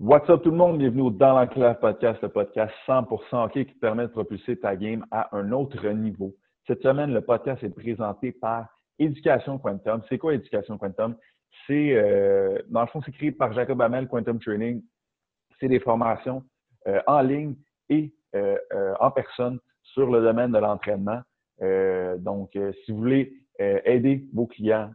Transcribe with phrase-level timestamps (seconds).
[0.00, 0.78] What's up tout le monde?
[0.78, 5.06] Bienvenue Dans l'Enclave Podcast, le podcast 100% hockey qui te permet de propulser ta game
[5.12, 6.34] à un autre niveau.
[6.66, 8.66] Cette semaine, le podcast est présenté par
[8.98, 10.02] Éducation Quantum.
[10.08, 11.14] C'est quoi Éducation Quantum?
[11.64, 14.82] C'est, euh, dans le fond, c'est créé par Jacob Hamel Quantum Training.
[15.60, 16.42] C'est des formations
[16.88, 17.54] euh, en ligne
[17.88, 18.56] et euh,
[18.98, 21.22] en personne sur le domaine de l'entraînement.
[22.18, 22.50] donc,
[22.84, 24.90] si vous voulez aider vos clients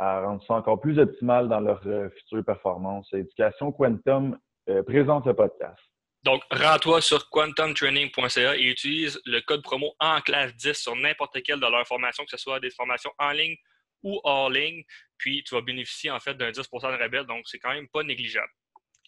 [0.00, 1.80] à rendre ça encore plus optimal dans leur
[2.14, 4.38] future performance, Éducation Quantum
[4.86, 5.78] présente ce podcast.
[6.22, 11.86] Donc, rends-toi sur quantumtraining.ca et utilise le code promo ENCLAVE10 sur n'importe quelle de leurs
[11.86, 13.56] formations, que ce soit des formations en ligne
[14.02, 14.82] ou hors ligne.
[15.16, 18.02] Puis, tu vas bénéficier en fait d'un 10% de rabais, donc c'est quand même pas
[18.02, 18.52] négligeable.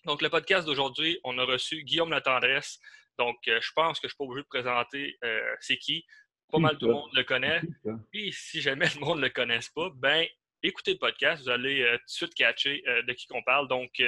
[0.05, 2.81] Donc, le podcast d'aujourd'hui, on a reçu Guillaume Latendresse.
[3.19, 6.05] Donc, euh, je pense que je ne suis pas obligé de présenter euh, c'est qui.
[6.51, 7.63] Pas mal tout le monde le connaît.
[8.11, 10.27] Puis, si jamais le monde ne le connaisse pas, ben
[10.63, 13.69] écoutez le podcast, vous allez euh, tout de suite catcher de qui qu'on parle.
[13.69, 14.01] Donc,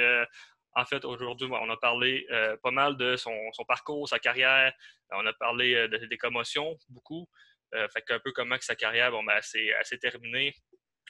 [0.75, 3.33] en fait, aujourd'hui, on a parlé euh, pas mal de son,
[3.67, 4.73] parcours, sa carrière.
[5.11, 7.27] On a parlé euh, de, des commotions, beaucoup.
[7.73, 10.53] Euh, fait qu'un peu comment que sa carrière, bon, ben, s'est terminée.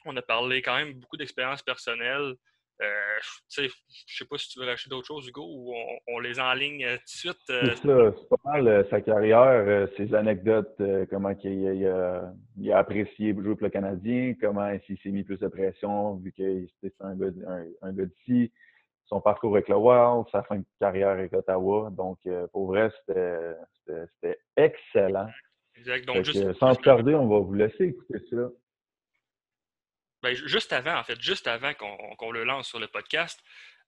[0.06, 2.36] On a parlé quand même beaucoup d'expériences personnelles.
[2.82, 3.70] Euh, je
[4.08, 5.74] sais pas si tu veux racheter d'autres choses, Hugo, ou
[6.08, 7.38] on, les enligne tout de suite.
[7.48, 13.64] C'est ça, c'est pas mal sa carrière, ses anecdotes, comment il, a, apprécié jouer pour
[13.64, 17.32] le Canadien, comment il s'est mis plus de pression vu que c'était un gars,
[17.82, 18.52] un gars d'ici
[19.06, 21.90] son parcours avec le Wild, sa fin de carrière avec Ottawa.
[21.92, 25.30] Donc, euh, pour vrai, c'était excellent.
[25.76, 26.06] Exact.
[26.06, 28.50] Donc, juste, sans tarder, on va vous laisser écouter ça.
[30.26, 33.40] Ben, juste avant, en fait, juste avant qu'on le lance sur le podcast,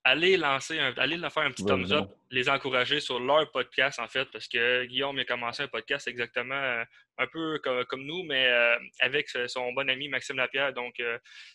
[0.04, 4.08] allez lancer un, allez faire un petit thumbs up, les encourager sur leur podcast, en
[4.08, 6.84] fait, parce que Guillaume a commencé un podcast exactement euh,
[7.18, 10.74] un peu comme, nous, mais euh, avec son bon ami Maxime Lapierre.
[10.74, 11.02] Donc,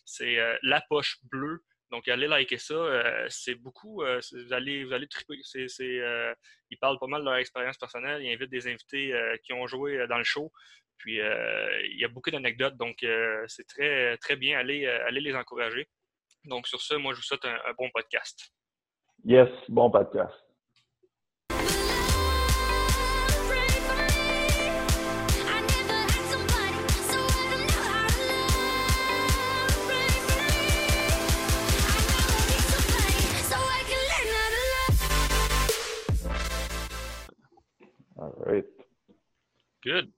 [0.05, 1.63] c'est La Poche Bleue.
[1.93, 2.73] Donc, allez liker ça.
[2.73, 4.03] Euh, c'est beaucoup.
[4.03, 5.39] Euh, vous, allez, vous allez triper.
[5.81, 6.35] Euh,
[6.71, 8.23] ils parlent pas mal de leur expérience personnelle.
[8.23, 10.51] Ils invitent des invités qui ont joué dans le show.
[10.99, 12.77] Puis, il y a beaucoup d'anecdotes.
[12.77, 13.05] Donc,
[13.47, 14.59] c'est très, très bien.
[14.59, 15.89] Allez, allez les encourager.
[16.45, 18.53] Donc, sur ce, moi, je vous souhaite un bon podcast.
[19.25, 20.35] Yes, bon podcast.
[39.83, 40.13] Good.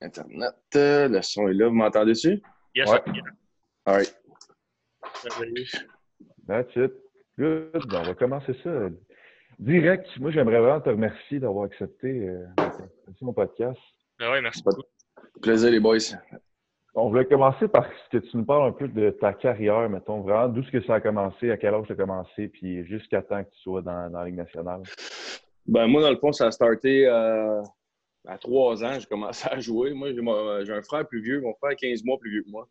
[0.00, 1.68] Internet, euh, le son est là.
[1.68, 2.40] Vous m'entendez dessus?
[2.74, 3.02] Yes, ouais.
[3.84, 4.14] All right.
[6.46, 6.92] That's it.
[7.38, 7.92] Good.
[7.92, 8.70] on va commencer ça
[9.58, 10.06] direct.
[10.18, 12.46] Moi, j'aimerais vraiment te remercier d'avoir accepté euh,
[13.20, 13.80] mon podcast.
[14.20, 14.82] Ah ouais, merci beaucoup.
[15.42, 15.98] Plaisir, les boys.
[16.94, 20.20] On voulait commencer par ce que tu nous parles un peu de ta carrière, mettons,
[20.20, 23.22] vraiment, d'où est-ce que ça a commencé, à quel âge ça a commencé, puis jusqu'à
[23.22, 24.82] temps que tu sois dans, dans la Ligue nationale.
[25.66, 27.62] Ben, moi, dans le fond, ça a starté euh,
[28.28, 29.00] à trois ans.
[29.00, 29.92] J'ai commencé à jouer.
[29.92, 31.40] Moi, j'ai un frère plus vieux.
[31.40, 32.68] Mon frère est 15 mois plus vieux que moi.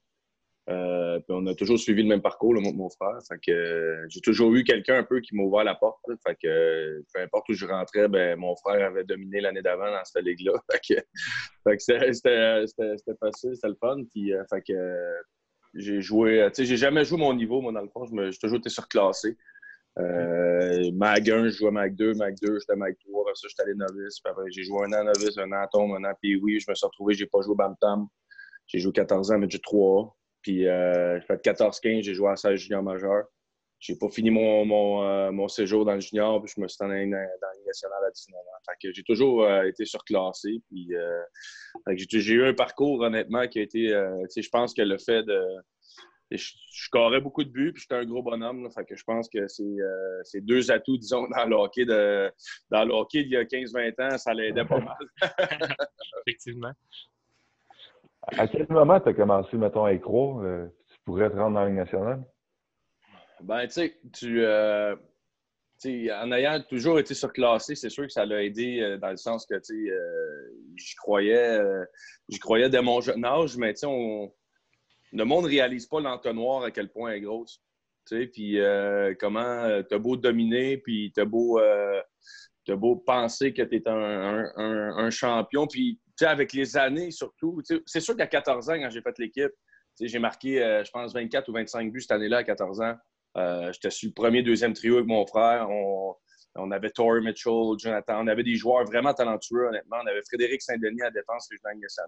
[0.69, 3.17] Euh, on a toujours suivi le même parcours, le mon frère.
[3.27, 6.03] Fait que euh, j'ai toujours eu quelqu'un un peu qui m'a ouvert la porte.
[6.25, 10.03] Fait que peu importe où je rentrais, ben, mon frère avait dominé l'année d'avant dans
[10.03, 10.53] cette ligue-là.
[10.69, 12.11] Fait que, c'était
[13.19, 14.03] facile, c'était le fun.
[14.13, 14.73] Puis, fait que
[15.73, 16.47] j'ai joué.
[16.49, 18.05] Tu sais, j'ai jamais joué mon niveau, moi, dans le fond.
[18.05, 19.37] J'ai toujours été surclassé.
[19.99, 23.63] Euh, Mag 1, je jouais Mag 2, Mag 2, j'étais Mag 3, après ça, j'étais
[23.63, 24.21] allé novice.
[24.49, 26.85] J'ai joué un an novice, un an tombe, un an puis oui, je me suis
[26.85, 28.07] retrouvé, j'ai pas joué Tam.
[28.67, 32.35] J'ai joué 14 ans, mais j'ai 3 Puis euh, j'ai fait 14-15, j'ai joué à
[32.35, 33.25] 16 junior majeur.
[33.79, 36.95] J'ai pas fini euh, mon, séjour dans le junior, puis je me suis en dans,
[36.95, 38.73] dans nationale à 19 ans.
[38.81, 40.63] J'ai toujours euh, été surclassé.
[40.95, 43.89] Euh, j'ai eu un parcours, honnêtement, qui a été.
[43.89, 45.41] je pense que le fait de
[46.31, 48.69] je, je beaucoup de buts, puis j'étais un gros bonhomme.
[48.71, 52.31] fait que je pense que euh, c'est deux atouts, disons, dans le hockey, de,
[52.69, 54.97] dans le hockey il y a 15-20 ans, ça l'aidait pas mal.
[56.27, 56.71] Effectivement.
[58.23, 60.43] À quel moment tu as commencé, mettons, à y croire?
[60.43, 62.23] Euh, tu pourrais te rendre dans la Ligue nationale?
[63.41, 64.43] Ben, tu sais, tu.
[64.43, 64.95] Euh,
[65.85, 69.53] en ayant toujours été surclassé, c'est sûr que ça l'a aidé dans le sens que,
[69.59, 69.93] tu sais,
[70.75, 71.61] j'y croyais,
[72.27, 74.33] j'y croyais dès mon jeune âge, mais tu sais, on
[75.13, 77.61] le monde ne réalise pas l'entonnoir à quel point elle est grosse.
[78.07, 82.01] Tu sais, puis euh, comment euh, t'as beau dominer, puis t'as beau, euh,
[82.69, 87.99] beau penser que t'es un, un, champion, puis tu sais, avec les années surtout, c'est
[87.99, 89.51] sûr qu'à 14 ans, quand j'ai fait l'équipe,
[89.99, 92.95] j'ai marqué, je pense, 24 ou 25 buts cette année-là à 14 ans.
[93.71, 95.69] J'étais sur le premier, deuxième trio avec mon frère.
[95.69, 96.15] On,
[96.55, 98.23] on avait Tori Mitchell, Jonathan.
[98.23, 99.97] On avait des joueurs vraiment talentueux, honnêtement.
[100.03, 101.49] On avait Frédéric Saint-Denis à défense,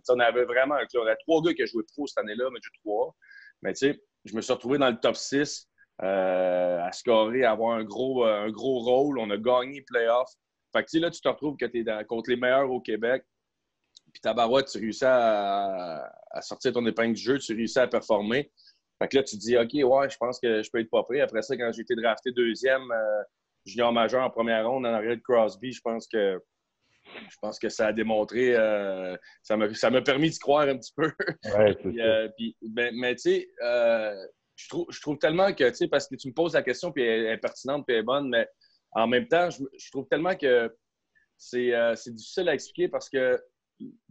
[0.09, 1.03] On avait vraiment un club.
[1.03, 3.15] Y avait trois gars qui ont joué pro cette année-là, mais j'ai trois.
[3.61, 5.67] Mais tu sais, je me suis retrouvé dans le top 6
[5.99, 9.19] à scorer, à avoir un gros, un gros rôle.
[9.19, 10.29] On a gagné playoff.
[10.73, 13.23] Fait que là, tu te retrouves que tu es contre les meilleurs au Québec.
[14.11, 18.51] Puis ta barouette, tu réussis à, sortir ton épingle du jeu, tu réussis à performer.
[18.99, 21.03] Fait que là, tu te dis, OK, ouais, je pense que je peux être pas
[21.03, 21.21] prêt.
[21.21, 23.23] Après ça, quand j'ai été drafté deuxième, euh,
[23.69, 26.41] junior majeur en première ronde en arrière de Crosby, je pense que
[27.29, 31.11] je pense que ça a démontré, euh, ça m'a permis de croire un petit peu.
[31.57, 32.29] Ouais, euh,
[32.61, 33.47] ben, mais tu sais,
[34.55, 36.91] je, trouve, je trouve tellement que, tu sais, parce que tu me poses la question,
[36.91, 38.47] puis elle, est pertinente, puis elle est bonne, mais
[38.91, 40.71] en même temps, je, trouve tellement que
[41.37, 43.39] c'est difficile à expliquer parce que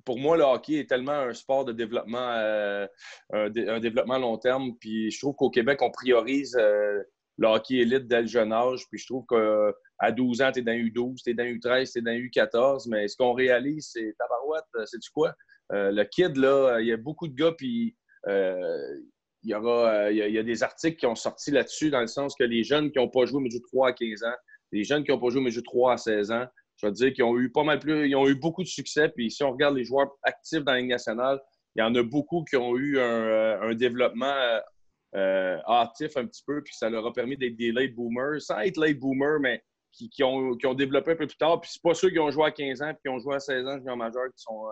[0.05, 2.87] pour moi, le hockey est tellement un sport de développement, euh,
[3.33, 4.77] un, développement long terme.
[4.81, 7.03] Puis je trouve qu'au Québec, on priorise euh,
[7.39, 8.85] le hockey élite dès le jeune âge.
[8.91, 11.99] Puis je trouve qu'à 12 ans, tu es dans U12, tu es dans U13, tu
[11.99, 12.89] es dans U14.
[12.89, 15.35] Mais ce qu'on réalise, c'est tabarouette, euh, c'est du quoi?
[15.71, 17.95] le kid, là, il y a beaucoup de gars, puis
[18.27, 22.35] il y, aura, il, y a, des articles qui ont sorti là-dessus, dans le sens
[22.35, 24.35] que les jeunes qui n'ont pas joué mais 3 à 15 ans,
[24.73, 26.47] les jeunes qui n'ont pas joué mais 3 à 16 ans,
[26.81, 29.09] je veux dire qu'ils ont eu pas mal plus, ils ont eu beaucoup de succès.
[29.09, 31.41] Puis si on regarde les joueurs actifs dans la Ligue nationale,
[31.75, 34.35] il y en a beaucoup qui ont eu un, euh, développement
[35.15, 38.41] euh, euh, actif un petit peu, puis ça leur a permis d'être des late boomers,
[38.41, 39.63] sans être late boomers, mais
[39.93, 41.61] qui, ont, développé un peu plus tard.
[41.61, 43.41] Puis c'est pas ceux qui ont joué à 15 ans puis qui ont joué à
[43.41, 44.67] 16 ans junior majeur qui sont,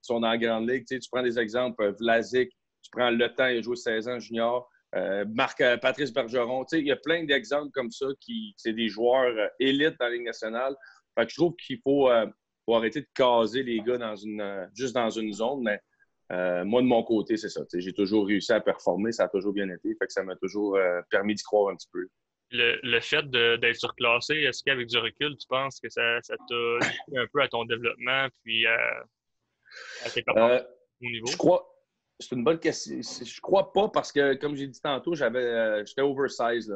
[0.00, 0.84] sont dans la grande ligue.
[0.88, 2.50] Tu, sais, tu prends des exemples, Vlasic,
[2.82, 4.68] tu prends Le Temps, il a joué 16 ans junior.
[5.34, 9.98] Marc, Patrice Bergeron, il y a plein d'exemples comme ça qui c'est des joueurs élites
[10.00, 10.74] dans la Ligue nationale.
[11.14, 12.26] Fait que je trouve qu'il faut, euh,
[12.68, 15.62] arrêter de caser les gars dans une, euh, juste dans une zone.
[15.62, 15.80] Mais
[16.32, 17.62] euh, moi, de mon côté, c'est ça.
[17.74, 19.12] J'ai toujours réussi à performer.
[19.12, 19.94] Ça a toujours bien été.
[19.96, 20.78] Fait que ça m'a toujours
[21.10, 22.06] permis d'y croire un petit peu.
[22.50, 26.54] Le, fait d'être surclassé, est-ce qu'avec du recul, tu penses que ça t'a
[27.16, 29.04] un peu à ton développement puis à,
[30.12, 30.62] tes performances
[31.02, 31.26] au niveau?
[31.26, 31.68] Je crois.
[32.20, 33.00] C'est une bonne question.
[33.00, 36.72] Je crois pas parce que, comme j'ai dit tantôt, j'avais j'étais oversize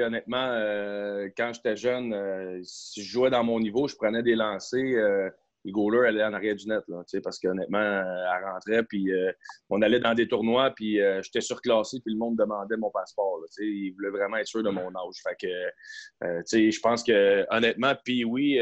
[0.00, 4.34] honnêtement, euh, quand j'étais jeune, euh, si je jouais dans mon niveau, je prenais des
[4.34, 4.96] lancers.
[4.96, 5.30] Euh,
[5.64, 9.10] les goalers allaient en arrière du net, là, parce qu'honnêtement, elle rentrait, puis
[9.70, 13.40] on allait dans des tournois, puis j'étais surclassé, puis le monde demandait mon passeport.
[13.40, 15.22] Là, ils voulaient vraiment être sûr de mon âge.
[16.20, 18.60] Je pense que, honnêtement, puis oui,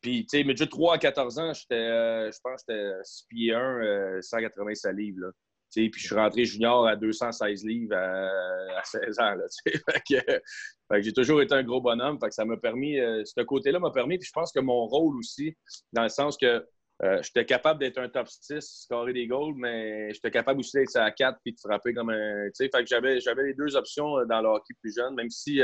[0.00, 3.52] puis, tu sais, mais 3 à 14 ans, j'étais, je pense que j'étais 6 pieds
[3.52, 5.22] 1, 185 livres.
[5.22, 5.32] Là
[5.72, 9.34] puis je suis rentré junior à 216 livres à, 16 ans.
[9.34, 12.18] Là, fait que, j'ai toujours été un gros bonhomme.
[12.20, 14.18] Fait que ça m'a permis, euh, ce côté-là m'a permis.
[14.18, 15.56] Puis je pense que mon rôle aussi,
[15.92, 16.66] dans le sens que
[17.04, 20.96] euh, j'étais capable d'être un top 6, scorer des goals, mais j'étais capable aussi d'être
[20.96, 22.48] à 4 puis de frapper comme un.
[22.56, 25.60] Fait que j'avais, j'avais les deux options euh, dans le hockey plus jeune, même si,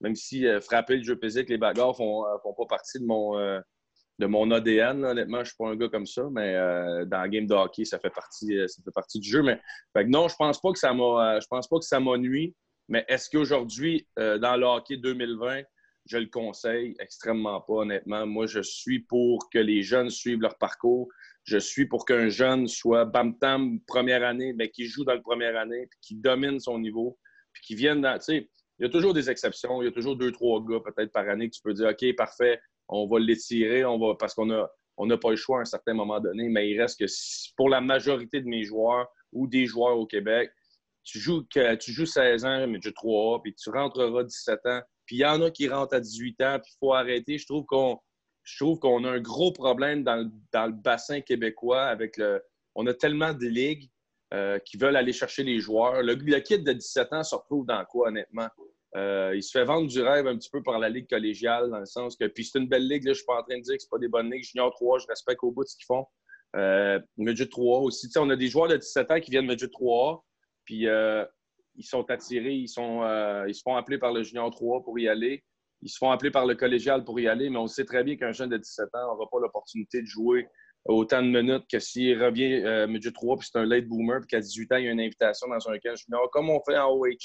[0.00, 3.60] même si frapper le jeu physique, les bagarres font, font pas partie de mon
[4.18, 5.04] de mon ADN.
[5.04, 7.54] Honnêtement, je ne suis pas un gars comme ça, mais euh, dans la game de
[7.54, 9.42] hockey, ça fait partie, euh, ça fait partie du jeu.
[9.42, 9.60] Mais
[10.06, 12.54] non, je pense pas que ça euh, pense pas que ça m'a nuit.
[12.88, 15.62] Mais est-ce qu'aujourd'hui, dans le hockey 2020,
[16.08, 18.24] je le conseille extrêmement pas, honnêtement.
[18.26, 21.08] Moi, je suis pour que les jeunes suivent leur parcours.
[21.42, 25.56] Je suis pour qu'un jeune soit bam-tam première année, mais qui joue dans la première
[25.56, 27.18] année, puis qui domine son niveau,
[27.52, 28.16] puis qui vienne dans.
[28.18, 29.82] Tu sais, il y a toujours des exceptions.
[29.82, 32.14] Il y a toujours deux, trois gars peut-être par année que tu peux dire OK,
[32.14, 35.66] parfait, on va l'étirer, on parce qu'on a, on n'a pas le choix à un
[35.66, 37.06] certain moment donné, mais il reste que
[37.56, 40.50] pour la majorité de mes joueurs ou des joueurs au Québec,
[41.04, 44.80] tu joues, tu joues 16 ans, mais tu 3A, puis tu rentreras 17 ans.
[45.06, 47.38] Puis il y en a qui rentrent à 18 ans, puis il faut arrêter.
[47.38, 52.42] Je trouve qu'on a un gros problème dans le, bassin québécois avec le.
[52.74, 53.88] On a tellement de ligues
[54.34, 56.02] euh, qui veulent aller chercher les joueurs.
[56.02, 58.48] Le, le, de 17 ans se retrouve dans quoi, honnêtement?
[58.96, 61.80] Euh, il se fait vendre du rêve un petit peu par la ligue collégiale, dans
[61.80, 62.24] le sens que.
[62.26, 63.82] Puis c'est une belle ligue, là, je ne suis pas en train de dire que
[63.82, 64.44] ce pas des bonnes ligues.
[64.44, 66.06] Junior 3, je respecte au bout de ce qu'ils font.
[66.54, 68.08] Euh, Midget 3 aussi.
[68.16, 70.24] on a des joueurs de 17 ans qui viennent Midget 3
[70.64, 71.24] puis euh,
[71.74, 74.98] ils sont attirés, ils, sont, euh, ils se font appeler par le Junior 3 pour
[74.98, 75.44] y aller.
[75.82, 78.16] Ils se font appeler par le collégial pour y aller, mais on sait très bien
[78.16, 80.48] qu'un jeune de 17 ans n'aura pas l'opportunité de jouer
[80.86, 84.40] autant de minutes que s'il revient Midget 3 puis c'est un late boomer, puis qu'à
[84.40, 86.90] 18 ans, il y a une invitation dans un camp junior, comme on fait en
[86.90, 87.16] OHL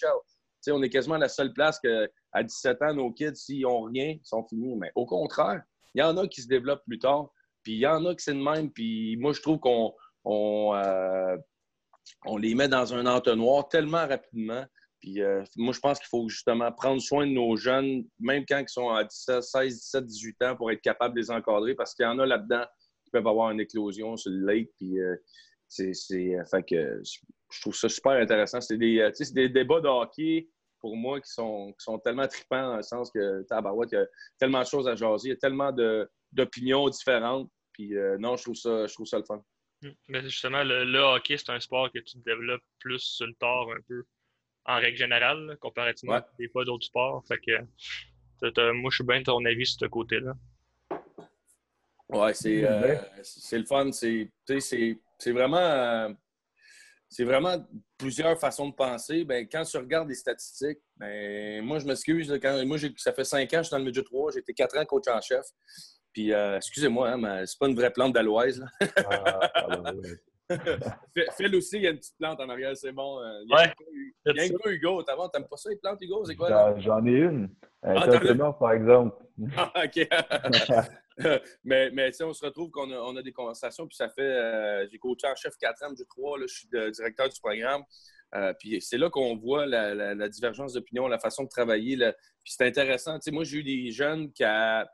[0.70, 4.46] on est quasiment la seule place qu'à 17 ans, nos kids, s'ils n'ont rien, sont
[4.48, 4.76] finis.
[4.76, 5.62] Mais au contraire,
[5.96, 7.30] il y en a qui se développent plus tard,
[7.64, 8.72] puis il y en a qui c'est de même.
[8.72, 9.94] Puis moi, je trouve qu'on
[10.26, 11.38] euh,
[12.26, 14.66] on, les met dans un entonnoir tellement rapidement.
[15.00, 18.60] Puis euh, moi, je pense qu'il faut justement prendre soin de nos jeunes, même quand
[18.60, 22.06] ils sont à 16, 17, 18 ans, pour être capable de les encadrer, parce qu'il
[22.06, 22.66] y en a là-dedans
[23.04, 24.70] qui peuvent avoir une éclosion sur le lake.
[24.84, 25.16] Euh,
[25.72, 26.36] c'est.
[26.50, 27.02] Fait que
[27.52, 28.62] je trouve ça super intéressant.
[28.62, 30.48] C'est des, euh, des, débats de hockey
[30.80, 33.98] pour moi qui sont, qui sont tellement tripants dans le sens que tabarouette, il y
[34.00, 34.06] a
[34.40, 35.72] tellement de choses à jaser, il y a tellement
[36.32, 37.50] d'opinions différentes.
[37.74, 39.44] Puis euh, non, je trouve ça, je trouve ça le fun.
[40.08, 43.82] Mais justement, le, hockey, c'est un sport que tu développes plus sur le tard un
[43.88, 44.04] peu.
[44.66, 47.24] en règle générale, comparativement à des fois d'autres sports.
[47.28, 50.34] Fait que, moi, je suis bien de ton avis sur ce côté-là.
[52.10, 52.98] Ouais, c'est euh,
[53.54, 53.92] le fun.
[53.92, 54.30] C'est
[55.30, 55.58] vraiment.
[55.58, 56.10] Euh,
[57.08, 57.58] c'est vraiment
[57.98, 59.26] plusieurs façons de penser.
[59.26, 62.32] Ben, quand tu regardes les statistiques, ben, moi, je m'excuse.
[62.66, 64.32] Moi, ça fait cinq ans que je suis dans le milieu 3.
[64.32, 65.46] J'ai été quatre ans coach en chef.
[66.14, 68.66] Puis, euh, excusez-moi, hein, mais c'est pas une vraie plante d'aloise.
[69.06, 69.52] Ah,
[71.38, 73.20] Phil aussi, il y a une petite plante en arrière, c'est bon.
[73.20, 73.74] Euh, il y a, ouais,
[74.26, 75.04] il y a un Hugo.
[75.04, 76.26] T'aimes pas ça, les plantes, Hugo?
[76.26, 76.78] C'est quoi?
[76.80, 77.50] J'en ai une.
[77.84, 79.18] Un ah, par exemple.
[79.58, 80.08] Ah, OK.
[81.64, 84.22] mais mais on se retrouve qu'on a, on a des conversations, puis ça fait.
[84.22, 87.84] Euh, j'ai coaché en chef 4 ans, du 3, là, je suis directeur du programme.
[88.34, 91.98] Euh, puis c'est là qu'on voit la, divergence d'opinion, la façon de travailler.
[91.98, 93.20] Puis c'est intéressant.
[93.28, 94.90] Moi, j'ai eu des jeunes qui, à,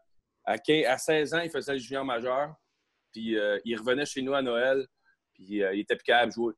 [0.45, 2.55] à, 16 ans, ils faisaient le junior majeur.
[3.13, 4.87] Puis ils revenaient chez nous à Noël
[5.37, 6.53] puis euh, ils étaient plus capables de jouer.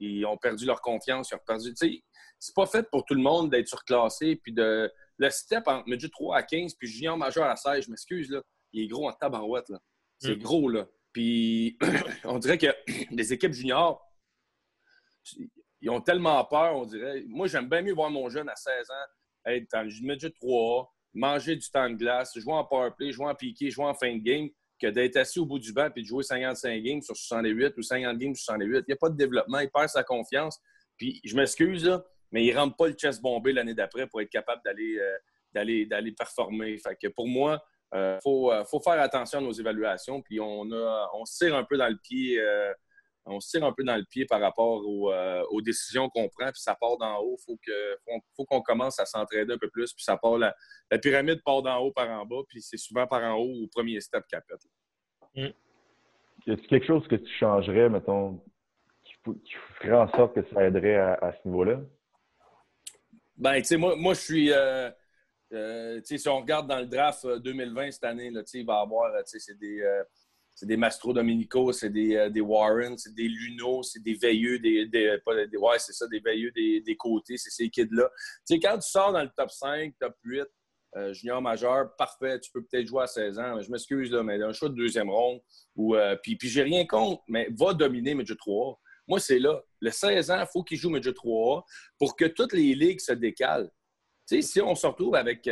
[0.00, 1.70] Ils ont perdu leur confiance, ils ont perdu.
[1.74, 2.04] Tu sais,
[2.38, 4.92] c'est pas fait pour tout le monde d'être surclassé, puis de.
[5.20, 8.40] Le step entre Medjugorje 3 à 15, puis junior majeur à 16, je m'excuse, là,
[8.72, 9.80] il est gros en tabarouette, là.
[10.18, 10.42] C'est mm.
[10.42, 10.86] gros, là.
[11.12, 11.78] Puis
[12.24, 12.74] on dirait que
[13.10, 14.04] les équipes juniors,
[15.80, 17.24] ils ont tellement peur, on dirait.
[17.28, 20.94] Moi, j'aime bien mieux voir mon jeune à 16 ans être dans le Medjugorje 3
[21.14, 24.22] manger du temps de glace, jouer en powerplay, jouer en piqué, jouer en fin de
[24.22, 24.48] game,
[24.80, 27.82] que d'être assis au bout du banc et de jouer 55 games sur 68 ou
[27.82, 28.78] 50 games sur 68.
[28.78, 30.58] Il n'y a pas de développement, il perd sa confiance.
[30.96, 31.90] Puis je m'excuse,
[32.30, 35.16] mais il ne rentre pas le chest bombé l'année d'après pour être capable d'aller euh,
[35.52, 36.78] d'aller d'aller performer.
[36.78, 37.60] Fait que pour moi,
[37.92, 40.20] il euh, faut, euh, faut, faire attention à nos évaluations.
[40.22, 42.38] Puis on, a, on se tire un peu dans le pied
[43.30, 46.50] on se tire un peu dans le pied par rapport euh, aux, décisions qu'on prend,
[46.50, 47.36] puis ça part d'en haut.
[47.38, 47.58] Il faut,
[48.36, 50.54] faut, qu'on commence à s'entraider un peu plus, puis ça part la,
[51.02, 54.00] pyramide part d'en haut par en bas, puis c'est souvent par en haut au premier
[54.00, 54.66] step qu'elle pète.
[55.34, 55.52] Mm.
[56.46, 58.40] Y a quelque chose que tu changerais, mettons,
[59.04, 61.80] qui, ferait en sorte que ça aiderait à, ce niveau-là?
[63.36, 64.52] Ben, tu sais, moi, moi, je suis.
[64.52, 64.90] Euh,
[65.52, 69.58] euh, si on regarde dans le draft 2020 cette année, il va y avoir, c'est
[69.58, 69.82] des
[70.66, 74.86] des Mastro Domenico, c'est des, euh, des, Warren, c'est des Luno, c'est des Veilleux, des,
[74.86, 75.20] des,
[75.56, 78.08] ouais, c'est ça, des Veilleux des, côtés, c'est ces kids-là.
[78.50, 80.44] Quand tu sors dans le top 5, top 8,
[80.96, 83.60] euh, junior majeur, parfait, tu peux peut-être jouer à 16 ans.
[83.60, 85.40] Je m'excuse, mais un choix de deuxième ronde,
[85.76, 89.60] ou, euh, puis, puis j'ai rien contre, mais va dominer Midget 3 Moi, c'est là.
[89.80, 91.64] Le 16 ans, il faut qu'il joue Midget 3
[91.98, 93.70] pour que toutes les ligues se décalent.
[94.28, 95.48] Si on se retrouve avec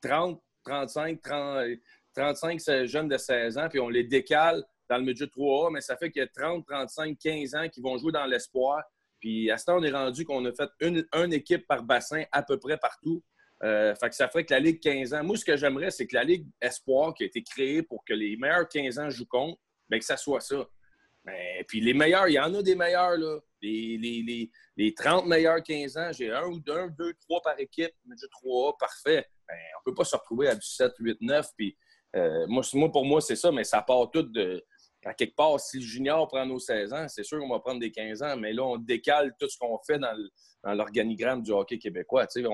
[0.00, 1.66] 30, 35, 30
[2.14, 5.96] 35 jeunes de 16 ans, puis on les décale dans le midget 3A, mais ça
[5.96, 8.82] fait qu'il y a 30, 35, 15 ans qui vont jouer dans l'espoir.
[9.20, 12.42] Puis à ce temps, on est rendu qu'on a fait une, équipe par bassin à
[12.42, 13.22] peu près partout.
[13.62, 15.22] Euh, fait que ça ferait que la Ligue 15 ans.
[15.22, 18.14] Moi, ce que j'aimerais, c'est que la Ligue Espoir, qui a été créée pour que
[18.14, 20.66] les meilleurs 15 ans jouent contre, bien, que ça soit ça.
[21.24, 23.38] Mais, puis les meilleurs, il y en a des meilleurs, là.
[23.62, 24.50] Les,
[24.96, 29.26] 30 meilleurs 15 ans, j'ai un ou deux, deux, trois par équipe, midget 3A, parfait.
[29.46, 31.46] Ben, on ne peut pas se retrouver à du 7, 8, 9.
[31.56, 31.76] Puis
[32.16, 34.64] euh, moi, pour moi, c'est ça, mais ça part tout de.
[35.04, 37.80] À quelque part, si le junior prend nos 16 ans, c'est sûr qu'on va prendre
[37.80, 40.14] des 15 ans, mais là, on décale tout ce qu'on fait dans
[40.74, 42.26] l'organigramme du hockey québécois.
[42.28, 42.44] C'est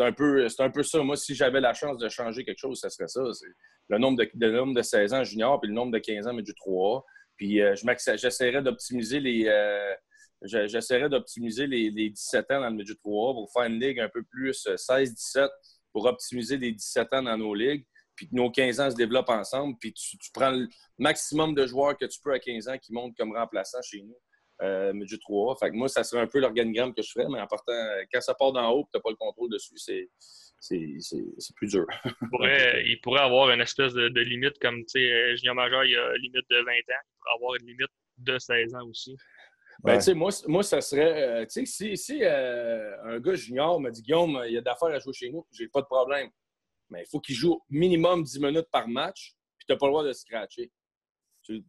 [0.00, 1.02] un, peu, ça.
[1.02, 3.20] Moi, si j'avais la chance de changer quelque chose, ce serait ça.
[3.88, 6.42] Le nombre de, nombre de 16 ans junior puis le nombre de 15 ans, mais
[6.42, 7.04] du 3
[7.36, 9.46] Puis euh, j'essaierais d'optimiser les.
[9.46, 9.94] Euh,
[11.08, 14.66] d'optimiser les, 17 ans dans le Midget 3 pour faire une ligue un peu plus
[14.66, 15.48] 16-17
[15.92, 19.76] pour optimiser les 17 ans dans nos ligues puis nos 15 ans se développent ensemble,
[19.78, 23.16] puis tu, prends le maximum de joueurs que tu peux à 15 ans qui montent
[23.16, 24.16] comme remplaçants chez nous,
[24.62, 27.40] euh, du 3 Fait que moi, ça serait un peu l'organigramme que je ferais, mais
[27.40, 27.72] en partant,
[28.12, 30.08] quand ça part d'en haut tu n'as pas le contrôle dessus, c'est,
[30.68, 31.86] c'est, plus dur.
[32.84, 36.16] il, pourrait, avoir une espèce de, limite comme, tu sais, junior majeur, il y a
[36.16, 36.64] une limite de 20 ans.
[36.68, 39.16] Il pourrait avoir une limite de 16 ans aussi.
[39.84, 41.22] Ben, tu sais, moi, moi, ça serait.
[41.22, 44.62] Euh, tu sais, si, si euh, un gars junior me dit Guillaume, il y a
[44.62, 46.30] d'affaires à jouer chez nous, j'ai pas de problème
[46.90, 49.92] mais il faut qu'il joue minimum 10 minutes par match, puis tu n'as pas le
[49.92, 50.70] droit de scratcher.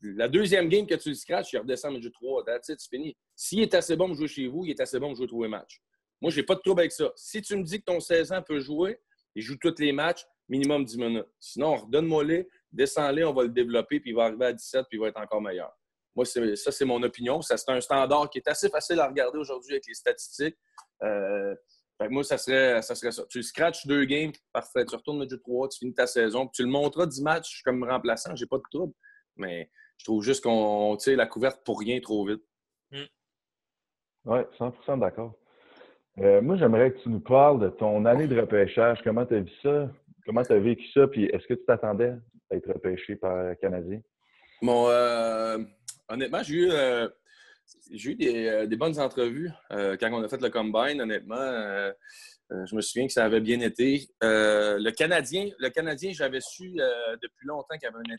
[0.02, 2.46] La deuxième game que tu le scratches, il redescend au jeu 3.
[2.46, 3.16] That's it, c'est fini.
[3.36, 5.44] S'il est assez bon de jouer chez vous, il est assez bon de jouer tous
[5.44, 5.82] les matchs.
[6.22, 7.12] Moi, je n'ai pas de trouble avec ça.
[7.16, 9.00] Si tu me dis que ton 16 ans peut jouer,
[9.36, 11.28] il joue tous les matchs, minimum 10 minutes.
[11.40, 15.02] Sinon, redonne-moi-les, descends-les, on va le développer, puis il va arriver à 17, puis il
[15.02, 15.72] va être encore meilleur.
[16.16, 17.42] Moi, ça, c'est mon opinion.
[17.44, 20.58] Ça, c'est un standard qui est assez facile à regarder aujourd'hui avec les statistiques.
[21.04, 21.54] Euh,
[22.10, 23.24] moi, ça serait, ça serait ça.
[23.30, 24.86] Tu scratches deux games, parfait.
[24.86, 26.48] Tu retournes le jeu 3, tu finis ta saison.
[26.48, 28.94] tu le monteras 10 matchs comme remplaçant, j'ai pas de trouble.
[29.36, 32.44] Mais je trouve juste qu'on tire la couverte pour rien trop vite.
[32.92, 33.04] Mm.
[34.26, 35.36] Oui, 100 d'accord.
[36.20, 39.00] Euh, moi, j'aimerais que tu nous parles de ton année de repêchage.
[39.04, 39.92] Comment tu as vu ça?
[40.26, 41.08] Comment tu as vécu ça?
[41.08, 42.14] Puis est-ce que tu t'attendais
[42.50, 44.02] à être repêché par Canadien?
[44.62, 45.60] Bon, euh,
[46.10, 46.72] honnêtement, j'ai eu.
[46.72, 47.08] Euh,
[47.92, 51.36] eu des, bonnes entrevues quand on a fait le combine, honnêtement.
[52.50, 54.08] je me souviens que ça avait bien été.
[54.22, 56.72] le Canadien, le Canadien j'avais su
[57.22, 58.14] depuis longtemps qu'il avait un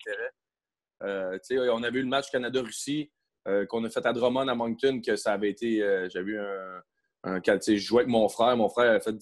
[1.01, 1.71] intérêt.
[1.73, 3.11] on avait eu le match Canada-Russie
[3.71, 5.79] qu'on a fait à Drummond à Moncton, que ça avait été.
[6.11, 6.83] J'avais eu un,
[7.45, 8.57] je jouais avec mon frère.
[8.57, 9.17] Mon frère a fait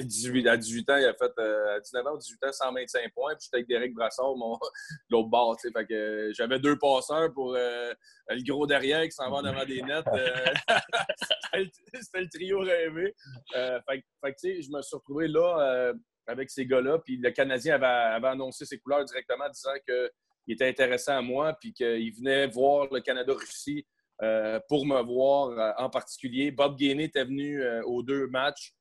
[0.00, 2.52] 18, euh, à 18 ans, il a fait euh, à 19 ans ou 18 ans
[2.52, 3.34] 125 points.
[3.34, 4.34] Puis j'étais avec Derek Brassard,
[5.10, 5.56] l'autre bord.
[5.60, 9.82] Fait que euh, j'avais deux passeurs pour le gros derrière qui s'en va devant des
[9.82, 10.04] nets.
[11.94, 13.14] c'était le trio rêvé.
[13.52, 15.92] fait, fait je me suis retrouvé là
[16.26, 16.98] avec ces gars-là.
[16.98, 21.72] Puis le Canadien avait, annoncé ses couleurs directement, disant qu'il était intéressant à moi, puis
[21.72, 23.86] qu'il venait voir le Canada-Russie
[24.22, 26.50] euh, pour me voir euh, en particulier.
[26.50, 28.74] Bob Gainey était venu euh, aux deux matchs.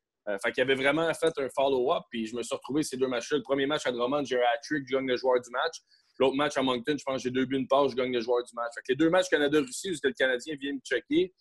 [0.43, 3.37] fait qu'il avait vraiment fait un follow-up, puis je me suis retrouvé ces deux matchs-là.
[3.37, 5.77] Le premier match à Drummond, j'ai un hat-trick, je gagne le joueur du match.
[6.19, 8.19] L'autre match à Moncton, je pense que j'ai deux buts, une passe, je gagne le
[8.19, 8.71] joueur du match.
[8.75, 11.33] Fait que les deux matchs Canada-Russie, où le Canadien vient me checker,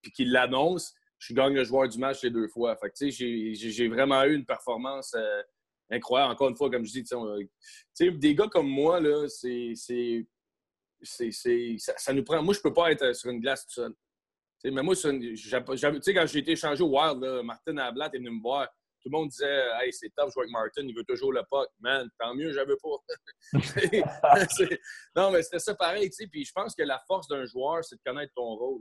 [0.00, 2.74] puis qu'il l'annonce, je gagne le joueur du match les deux fois.
[2.76, 5.14] Fait que, j'ai vraiment eu une performance
[5.90, 6.32] incroyable.
[6.32, 7.04] Encore une fois, comme je dis,
[8.18, 10.26] des gars comme moi, là, c'est
[11.02, 12.42] c'est, ça, nous prend.
[12.42, 13.94] Moi, je peux pas être sur une glace tout seul.
[14.64, 18.68] mais moi, quand j'ai été échangé au Wild, Martin Ablat est venu me voir.
[19.02, 21.42] Tout le monde disait Hey, c'est top, je joue avec Martin, il veut toujours le
[21.50, 21.68] puck.
[21.80, 23.52] Man, tant mieux, j'avais pas.
[25.16, 26.10] non, mais c'était ça pareil.
[26.30, 28.80] Puis je pense que la force d'un joueur, c'est de connaître ton rôle.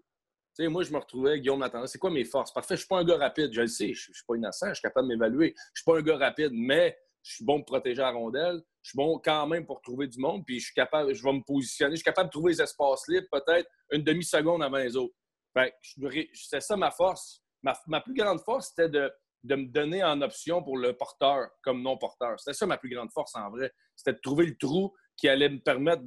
[0.60, 1.88] moi, je me retrouvais, Guillaume m'attendait.
[1.88, 2.54] C'est quoi mes forces?
[2.54, 4.70] Parfait, je suis pas un gars rapide, je le sais, je, ne suis pas innocent,
[4.70, 5.56] je suis capable de m'évaluer.
[5.74, 8.90] Je suis pas un gars rapide, mais je suis bon pour protéger la rondelle je
[8.90, 11.42] suis bon quand même pour trouver du monde, puis je suis capable, je vais me
[11.42, 15.13] positionner, je suis capable de trouver les espaces libres peut-être une demi-seconde avant les autres.
[16.34, 17.44] c'est ça ma force.
[17.63, 19.12] Ma, plus grande force, c'était de,
[19.44, 22.40] me donner en option pour le porteur comme non-porteur.
[22.40, 23.72] C'était ça ma plus grande force en vrai.
[23.96, 26.04] C'était de trouver le trou qui allait me permettre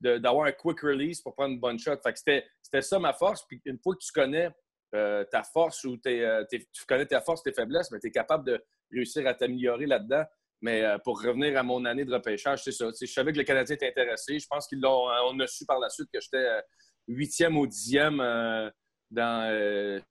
[0.00, 1.96] d'avoir un quick release pour prendre une bonne shot.
[2.02, 3.44] c'était, ça ma force.
[3.46, 4.50] Puis une fois que tu connais
[4.96, 8.44] euh, ta force ou euh, tu connais ta force, tes faiblesses, mais tu es capable
[8.44, 10.24] de réussir à t'améliorer là-dedans.
[10.62, 12.86] Mais euh, pour revenir à mon année de repêchage, c'est ça.
[12.98, 14.38] Je savais que le Canadien était intéressé.
[14.38, 16.60] Je pense qu'on euh, a su par la suite que j'étais euh,
[17.08, 18.16] huitième ou dixième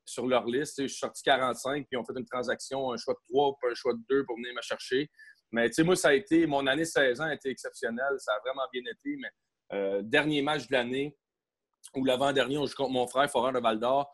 [0.06, 0.82] sur leur liste.
[0.82, 3.76] Je suis sorti 45, puis on fait une transaction, un choix de 3 puis un
[3.76, 5.10] choix de 2 pour venir me chercher.
[5.52, 8.16] Mais moi, ça a été, mon année 16 ans a été exceptionnelle.
[8.20, 9.18] Ça a vraiment bien été.
[9.18, 11.18] Mais dernier match de l'année,
[11.96, 14.12] ou l'avant-dernier, on joue contre mon frère, Forant de Val d'Or.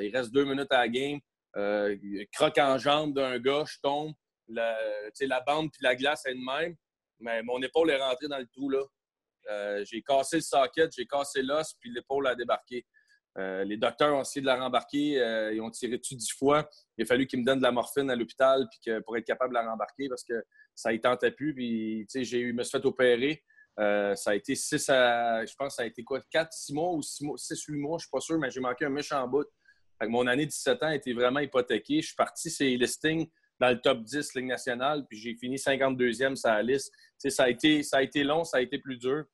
[0.00, 1.18] il reste deux minutes à la game.
[2.32, 4.14] croque en jambe d'un gars, je tombe
[4.48, 4.78] la,
[5.20, 6.74] la bande puis la glace est de même,
[7.20, 8.68] mais mon épaule est rentrée dans le trou.
[8.68, 8.82] là.
[9.50, 12.86] Euh, j'ai cassé le socket, j'ai cassé l'os, puis l'épaule a débarqué.
[13.38, 16.68] Euh, les docteurs ont essayé de la rembarquer, euh, ils ont tiré dessus dix fois.
[16.98, 19.54] Il a fallu qu'ils me donnent de la morphine à l'hôpital puis pour être capable
[19.54, 21.54] de la rembarquer parce que ça ne tentait plus.
[21.54, 23.42] Puis, j'ai eu, me suis fait opérer.
[23.78, 27.02] ça a été six à, je pense, ça a été quoi, quatre, six mois ou
[27.02, 29.26] six, mois, six, huit mois, je ne suis pas sûr, mais j'ai manqué un méchant
[29.26, 29.46] bout.
[30.02, 32.02] mon année de 17 ans a été vraiment hypothéquée.
[32.02, 33.30] Je suis parti, c'est listings
[33.62, 36.92] dans le top 10 Ligue nationale, puis j'ai fini 52e sur liste.
[37.16, 39.24] ça, a été, ça a été long, ça a été plus dur.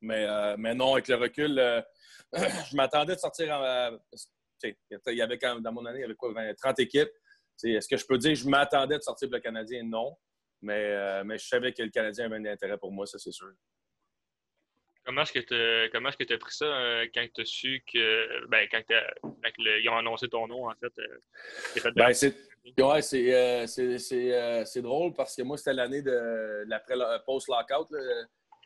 [0.00, 1.82] Mais, euh, mais non, avec le recul, euh,
[2.32, 3.62] je m'attendais de sortir en.
[3.62, 3.90] Euh,
[4.64, 7.10] il y avait quand dans mon année, il y avait quoi, 30 équipes.
[7.62, 9.82] Est-ce que je peux dire que je m'attendais de sortir pour le Canadien?
[9.84, 10.16] Non.
[10.62, 13.52] Mais, mais je savais que le Canadien avait un intérêt pour moi, ça, c'est sûr.
[15.04, 18.46] Comment est-ce que tu as pris ça quand tu as su que.
[18.48, 18.82] Ben, quand,
[19.58, 20.92] ils ont annoncé ton nom, en fait?
[21.94, 22.12] ben,
[22.78, 26.94] Ouais, euh, euh, c'est drôle parce que moi, c'était l'année de l'après
[27.26, 27.88] post-lockout,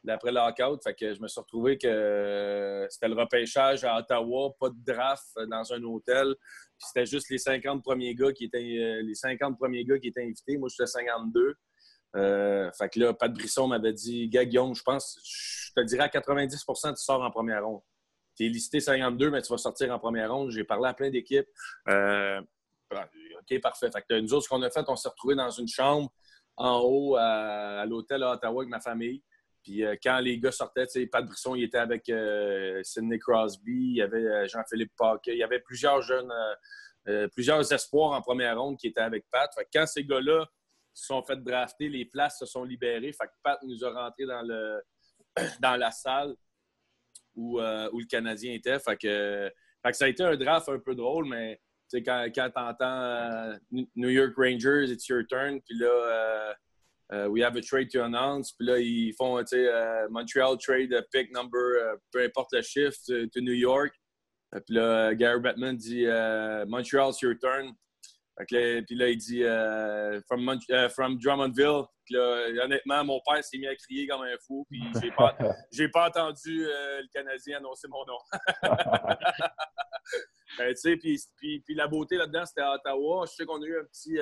[0.04, 0.82] l'après lockout.
[0.84, 5.24] Fait que je me suis retrouvé que c'était le repêchage à Ottawa, pas de draft
[5.48, 6.34] dans un hôtel.
[6.78, 10.24] c'était juste les 50 premiers gars qui étaient euh, les 50 premiers gars qui étaient
[10.24, 10.58] invités.
[10.58, 11.54] Moi, j'étais 52.
[12.14, 16.94] fait que là, Pat Brisson m'avait dit Gag je pense, je te dirais à 90%
[16.94, 17.80] tu sors en première ronde.
[18.36, 20.50] Tu es listé 52, mais tu vas sortir en première ronde.
[20.50, 21.48] J'ai parlé à plein d'équipes.
[21.86, 23.90] OK, parfait.
[23.90, 26.10] Fait que nous autres, ce qu'on a fait, on s'est retrouvés dans une chambre
[26.56, 29.22] en haut à, l'hôtel à Ottawa avec ma famille.
[29.62, 33.96] Puis euh, quand les gars sortaient, Pat Brisson, il était avec euh, Sidney Crosby, il
[33.96, 36.32] y avait euh, Jean-Philippe Paquet, il y avait plusieurs jeunes,
[37.32, 39.52] plusieurs espoirs en première ronde qui étaient avec Pat.
[39.54, 40.46] Fait que quand ces gars-là
[40.92, 43.12] se sont fait drafter, les places se sont libérées.
[43.12, 44.82] Fait que Pat nous a rentrés dans, le,
[45.60, 46.34] dans la salle
[47.34, 48.78] où, où le Canadien était.
[48.78, 51.60] Ça a été un draft un peu drôle, mais
[51.92, 53.56] quand, quand tu entends euh,
[53.94, 56.54] New York Rangers, it's your turn, puis là, euh,
[57.12, 59.42] euh, we have a trade to announce, puis là, ils font,
[60.10, 63.94] Montreal trade pick number, peu importe le chiffre, to, New York.
[64.52, 66.06] Puis là, Gary Bettman dit
[66.66, 67.72] Montreal, it's your turn.
[68.44, 71.84] Puis là, il dit euh, from, euh, from, Drummondville.
[72.62, 74.66] honnêtement, mon père s'est mis à crier comme un fou.
[74.70, 75.34] Puis j'ai pas,
[75.92, 78.18] pas entendu euh, le Canadien annoncer mon nom.
[80.58, 83.24] ben, puis, puis, puis, la beauté là-dedans, c'était à Ottawa.
[83.26, 84.18] Je sais qu'on a eu un petit,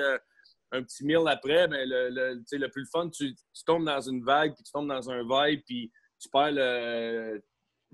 [0.71, 4.23] un petit meal après, mais le, le, le plus fun, tu, tu, tombes dans une
[4.23, 7.43] vague, puis tu tombes dans un vibe, puis tu perds le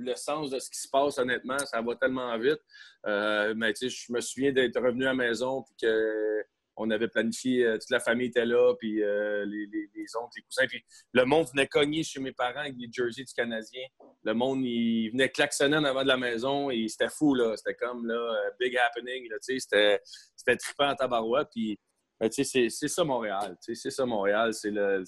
[0.02, 2.60] le sens de ce qui se passe, honnêtement, ça va tellement vite.
[3.06, 7.08] Euh, mais tu sais, je me souviens d'être revenu à la maison, puis qu'on avait
[7.08, 10.68] planifié, euh, toute la famille était là, puis euh, les, les, oncles, les cousins.
[10.68, 10.84] Puis
[11.14, 13.84] le monde venait cogner chez mes parents avec les jerseys du Canadien.
[14.24, 17.56] Le monde, il venait klaxonner en avant de la maison et c'était fou, là.
[17.58, 19.60] C'était comme, là, big happening, tu sais.
[19.60, 20.02] C'était,
[20.36, 21.48] c'était trippant à tabarouette.
[21.52, 21.80] Puis,
[22.20, 23.58] ben, tu sais, c'est ça Montréal.
[23.64, 24.54] Tu sais, c'est ça Montréal.
[24.54, 25.04] C'est le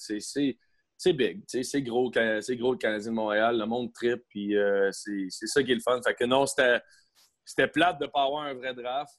[0.97, 1.43] c'est big.
[1.47, 3.57] C'est gros, c'est gros le Canadien de Montréal.
[3.57, 5.99] Le monde trip, puis euh, c'est ça qui est le fun.
[6.05, 9.13] Fait que non, c'était plate de ne pas avoir un vrai draft,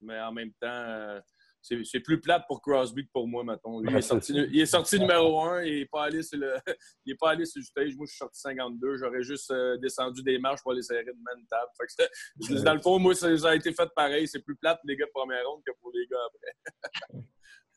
[0.00, 1.20] mais en même temps, euh,
[1.60, 3.82] c'est plus plate pour Crosby que pour moi, mettons.
[3.82, 6.54] Il est sorti, il est sorti numéro un, il n'est pas, allé sur le,
[7.04, 7.96] il est pas allé sur le stage.
[7.96, 8.96] Moi, je suis sorti 52.
[8.98, 11.70] J'aurais juste euh, descendu des marches pour aller serrer de même table.
[11.76, 14.28] Fait dans le fond, moi, ça, a été fait pareil.
[14.28, 17.22] C'est plus plate pour les gars de première ronde que pour les gars après.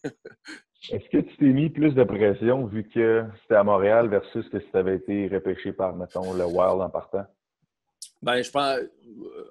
[0.03, 4.59] Est-ce que tu t'es mis plus de pression vu que c'était à Montréal versus que
[4.59, 7.25] si tu avais été repêché par, mettons, le Wild en partant?
[8.21, 8.79] Ben, je pense.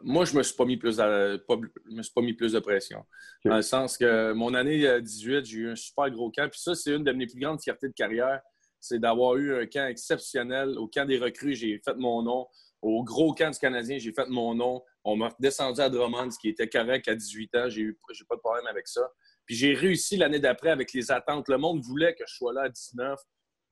[0.03, 3.05] Moi, je me suis pas mis plus me suis pas mis plus de pression.
[3.45, 6.49] Dans le sens que mon année 18, euh, j'ai eu un super gros camp.
[6.51, 8.41] Puis ça, c'est une de mes plus grandes fiertés de carrière.
[8.81, 10.77] C'est d'avoir eu un camp exceptionnel.
[10.79, 12.47] Au camp des recrues, j'ai fait mon nom.
[12.83, 14.83] Au gros camp du Canadien, j'ai fait mon nom.
[15.03, 17.69] On m'a descendu à Drummond, ce qui était correct à 18 ans.
[17.69, 19.11] J'ai eu pas de problème avec ça.
[19.49, 21.49] Puis j'ai réussi l'année d'après avec les attentes.
[21.49, 23.19] Le monde voulait que je sois là à 19.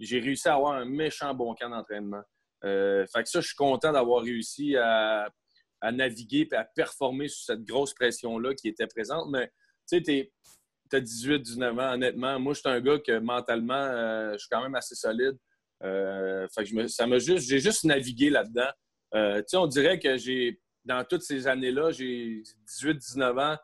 [0.01, 2.23] J'ai réussi à avoir un méchant bon camp d'entraînement.
[2.65, 5.29] Euh, fait que ça, je suis content d'avoir réussi à,
[5.93, 9.29] naviguer et à performer sous cette grosse pression-là qui était présente.
[9.31, 9.49] Mais
[9.87, 10.31] tu sais,
[10.91, 12.41] tu as 18, 19 ans, honnêtement.
[12.41, 15.37] Moi, je suis un gars que mentalement, euh, je suis quand même assez solide.
[15.85, 18.71] Euh, fait que ça m'a juste, j'ai juste navigué là-dedans.
[19.47, 23.57] sais, on dirait que j'ai, dans toutes ces années-là, j'ai 18, 19 ans,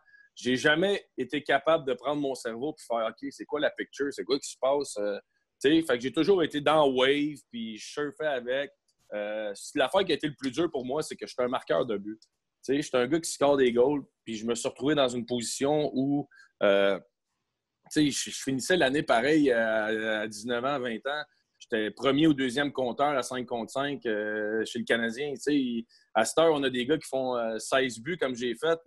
[0.43, 4.09] j'ai jamais été capable de prendre mon cerveau et faire OK, c'est quoi la picture,
[4.11, 4.97] c'est quoi qui se passe?
[4.99, 5.19] Euh,
[5.63, 8.73] que j'ai toujours été dans Wave, puis je surfais avec.
[9.15, 11.49] Euh, L'affaire qui a été le plus dur pour moi, c'est que je suis un
[11.49, 12.21] marqueur de but.
[12.69, 15.27] Je suis un gars qui score des goals, puis je me suis retrouvé dans une
[15.27, 16.29] position où
[16.65, 16.99] euh,
[17.95, 21.23] je, je, finissais l'année pareil à, 19 ans, 20 ans.
[21.61, 25.35] J'étais premier ou deuxième compteur à 5 contre 5 euh, chez le Canadien.
[26.15, 28.81] à cette heure, on a des gars qui font 16 buts comme j'ai fait.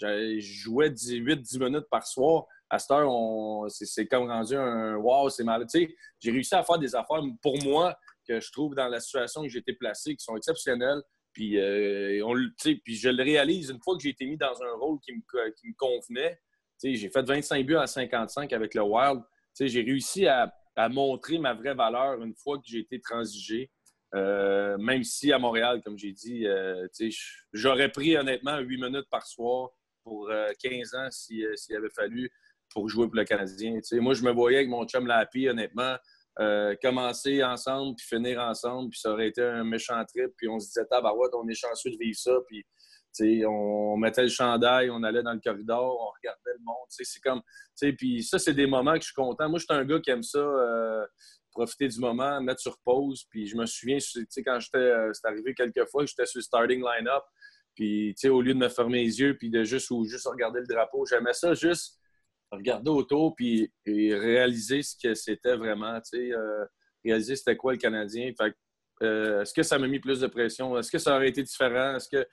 [0.00, 2.44] Je jouais 18-10 minutes par soir.
[2.70, 5.66] À cette heure, c'est comme rendu un wow, c'est mal.
[5.72, 9.48] j'ai réussi à faire des affaires pour moi que je trouve dans la situation que
[9.48, 11.02] j'ai été placé qui sont exceptionnelles.
[11.32, 14.72] Puis, euh, on, puis je le réalise une fois que j'ai été mis dans un
[14.78, 16.40] rôle qui me, qui me convenait.
[16.82, 19.22] J'ai fait 25 buts à 55 avec le Wild.
[19.58, 20.52] J'ai réussi à,
[20.90, 23.70] montrer ma vraie valeur une fois que j'ai été transigé.
[24.14, 26.86] Euh, même si à Montréal, comme j'ai dit, euh,
[27.52, 29.70] j'aurais pris honnêtement 8 minutes par soir
[30.04, 30.30] pour
[30.62, 32.30] 15 euh, ans s'il avait fallu
[32.70, 33.78] pour jouer pour le Canadien.
[33.94, 35.96] moi, je me voyais avec mon chum Lapi, honnêtement,
[36.40, 40.32] euh, commencer ensemble puis finir ensemble, puis ça aurait été un méchant trip.
[40.36, 42.32] Puis on se disait, tabarouette, on est chanceux de vivre ça.
[42.48, 42.64] Puis
[43.46, 46.86] on mettait le chandail, on allait dans le corridor, on regardait le monde.
[46.88, 47.42] C'est comme,
[47.96, 49.48] puis ça, c'est des moments que je suis content.
[49.48, 51.06] Moi, je suis un gars qui aime ça, euh,
[51.52, 53.24] profiter du moment, mettre sur pause.
[53.30, 53.98] Puis je me souviens,
[54.44, 57.22] quand j'étais, c'est arrivé quelques fois, j'étais sur le starting line-up.
[57.74, 60.26] Puis, tu sais, au lieu de me fermer les yeux puis de juste, ou juste
[60.26, 61.98] regarder le drapeau, j'aimais ça juste
[62.50, 66.64] regarder autour puis et réaliser ce que c'était vraiment, tu sais, euh,
[67.04, 68.32] réaliser c'était quoi le Canadien.
[68.38, 68.54] Fait
[69.02, 70.78] euh, est-ce que ça m'a mis plus de pression?
[70.78, 71.96] Est-ce que ça aurait été différent?
[71.96, 72.26] Est-ce que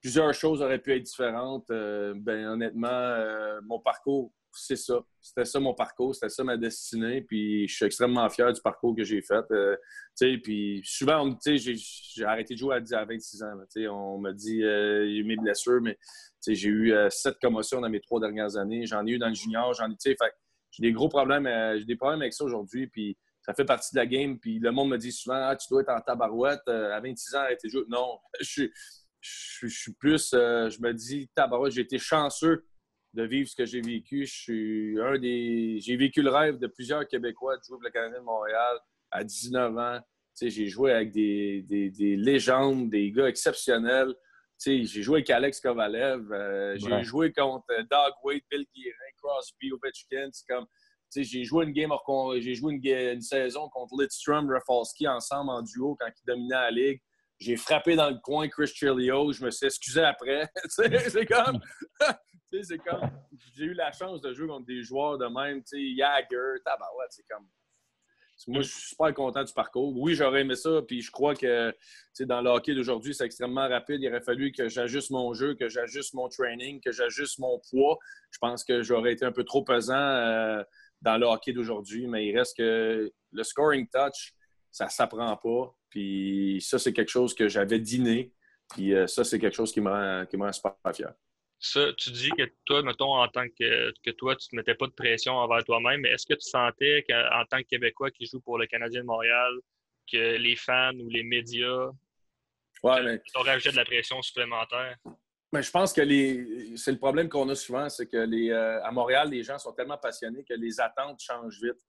[0.00, 1.70] plusieurs choses auraient pu être différentes?
[1.70, 3.16] Euh, ben, honnêtement,
[3.64, 5.00] mon parcours c'est ça.
[5.20, 7.22] C'était ça mon parcours, c'était ça ma destinée.
[7.22, 9.44] Puis je suis extrêmement fier du parcours que j'ai fait.
[9.50, 9.76] Euh,
[10.42, 13.52] puis souvent, j'ai arrêté de jouer à, 26 ans.
[13.90, 15.98] on m'a dit euh, j'ai eu mes blessures, mais
[16.46, 18.86] j'ai eu euh, sept commotions dans mes trois dernières années.
[18.86, 19.96] J'en ai eu dans le junior, j'en ai.
[20.04, 22.88] J'ai des gros problèmes, j'ai des problèmes avec ça aujourd'hui.
[22.88, 24.38] Puis ça fait partie de la game.
[24.38, 26.66] Puis le monde me dit souvent ah, tu dois être en tabarouette.
[26.68, 27.84] à 26 ans, arrêter de jouer.
[27.88, 28.68] Non, je
[29.68, 30.30] suis plus.
[30.32, 32.64] je me dis tabarouette, j'ai été chanceux
[33.14, 34.26] de vivre ce que j'ai vécu.
[34.26, 35.78] Je suis un des.
[35.80, 38.78] J'ai vécu le rêve de plusieurs Québécois de jouer pour le Canadien de Montréal
[39.10, 40.00] à 19 ans.
[40.40, 44.14] J'ai joué avec des, des, légendes, des gars exceptionnels.
[44.58, 46.32] J'ai joué avec Alex Kovalev.
[46.32, 50.30] Euh, j'ai joué contre Doug Wade, Bill Guérin, Crosby, Ovechkin.
[50.48, 50.66] comme.
[51.16, 51.92] J'ai joué une game
[52.40, 57.00] j'ai joué une, saison contre Lidstrom, Rafalski ensemble en duo quand ils dominaient la ligue.
[57.38, 60.48] j'ai frappé dans le coin Chris Chilio, je me suis excusé après.
[60.68, 61.60] c'est comme.
[62.62, 63.10] C'est comme.
[63.56, 67.10] J'ai eu la chance de jouer contre des joueurs de même, tu sais, Jagger, tabarouette,
[67.10, 67.46] c'est comme.
[68.48, 69.96] Moi, je suis super content du parcours.
[69.96, 71.72] Oui, j'aurais aimé ça, puis je crois que
[72.20, 74.02] dans le hockey d'aujourd'hui, c'est extrêmement rapide.
[74.02, 77.98] Il aurait fallu que j'ajuste mon jeu, que j'ajuste mon training, que j'ajuste mon poids.
[78.30, 80.62] Je pense que j'aurais été un peu trop pesant euh,
[81.00, 84.34] dans le hockey d'aujourd'hui, mais il reste que le scoring touch,
[84.70, 85.74] ça ne s'apprend pas.
[85.88, 88.32] Puis ça, c'est quelque chose que j'avais dîné.
[88.70, 91.14] Puis euh, ça, c'est quelque chose qui me qui me rend super fier.
[91.58, 94.74] Ça, tu dis que toi, mettons, en tant que, que toi, tu ne te mettais
[94.74, 98.26] pas de pression envers toi-même, mais est-ce que tu sentais qu'en tant que Québécois qui
[98.26, 99.52] joue pour le Canadien de Montréal,
[100.10, 101.88] que les fans ou les médias
[102.82, 103.16] ouais, mais...
[103.16, 104.96] de la pression supplémentaire?
[105.52, 106.76] Mais je pense que les...
[106.76, 109.72] c'est le problème qu'on a souvent, c'est que les, euh, à Montréal, les gens sont
[109.72, 111.80] tellement passionnés que les attentes changent vite.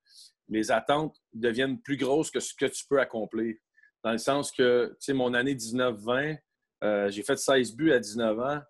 [0.48, 3.56] Les attentes deviennent plus grosses que ce que tu peux accomplir.
[4.04, 6.38] Dans le sens que, tu sais, mon année 19-20,
[6.84, 8.62] euh, j'ai fait 16 buts à 19 ans.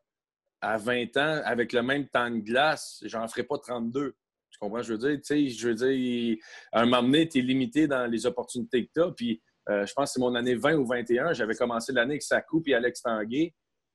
[0.61, 4.15] À 20 ans, avec le même temps de glace, j'en ferai pas 32.
[4.49, 5.17] Tu comprends je veux dire?
[5.17, 6.37] Tu sais, je veux dire,
[6.71, 9.11] à un moment donné, tu es limité dans les opportunités que tu as.
[9.11, 11.33] Puis, euh, je pense que c'est mon année 20 ou 21.
[11.33, 13.53] J'avais commencé l'année avec Sakou et Alex Tanguay.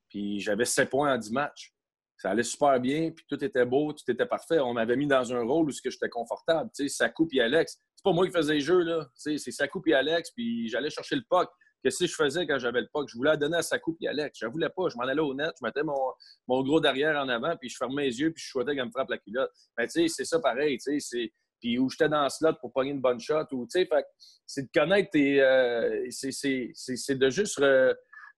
[0.08, 1.72] Puis, j'avais 7 points en 10 matchs.
[2.18, 4.58] Ça allait super bien, puis tout était beau, tout était parfait.
[4.58, 6.68] On m'avait mis dans un rôle où j'étais confortable.
[6.76, 9.06] Tu sais, Sakou et Alex, c'est pas moi qui faisais les jeux, là.
[9.14, 11.48] C'est Sakou et Alex, puis j'allais chercher le puck.
[11.82, 13.08] Qu'est-ce que je faisais quand j'avais le puck?
[13.08, 14.38] Je voulais la donner à Sakou et Alex.
[14.38, 14.88] Je ne voulais pas.
[14.90, 15.96] Je m'en allais au net, je mettais mon,
[16.46, 18.90] mon, gros derrière en avant, puis je fermais les yeux, puis je souhaitais qu'elle me
[18.90, 19.50] frappe la culotte.
[19.78, 20.98] Mais tu sais, c'est ça pareil, tu.
[21.60, 25.10] Puis où j'étais dans le slot pour pogner une bonne shot, ou c'est de connaître
[25.10, 25.42] tes.
[25.42, 27.62] Euh, c'est de juste.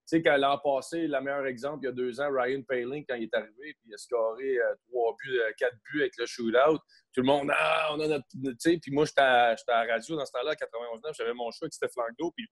[0.09, 3.15] Tu sais, l'an passé, le meilleur exemple, il y a deux ans, Ryan Paling, quand
[3.15, 6.27] il est arrivé, puis il a scoré euh, trois buts, euh, quatre buts avec le
[6.27, 6.79] shootout.
[7.15, 8.27] Tout le monde, ah, on a notre.
[8.33, 11.51] Tu sais, puis moi, j'étais à, à, la radio dans ce temps-là, 91 j'avais mon
[11.53, 12.47] choix avec Steph Langdo, puis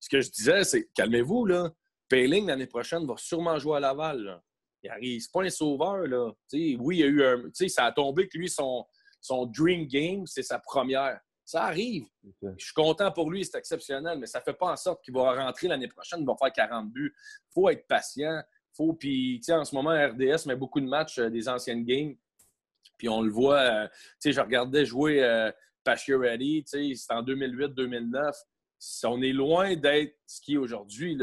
[0.00, 1.70] ce que je disais, c'est calmez-vous, là.
[2.08, 4.42] Paling, l'année prochaine, va sûrement jouer à Laval, là.
[4.82, 6.30] Il arrive, c'est pas un sauveur, là.
[6.52, 7.42] oui, il y a eu un.
[7.42, 8.86] Tu sais, ça a tombé que lui, son,
[9.20, 11.20] son dream game, c'est sa première.
[11.44, 12.04] Ça arrive.
[12.42, 15.14] Je suis content pour lui, c'est exceptionnel, mais ça ne fait pas en sorte qu'il
[15.14, 17.14] va rentrer l'année prochaine, il va faire 40 buts.
[17.16, 18.42] Il faut être patient.
[18.74, 22.14] Faut, puis, en ce moment, RDS met beaucoup de matchs euh, des anciennes games.
[22.96, 25.50] Puis on le voit, euh, sais, je regardais jouer euh,
[25.84, 28.32] Pacioretty, c'est en 2008-2009.
[29.04, 31.18] On est loin d'être ce qui est aujourd'hui.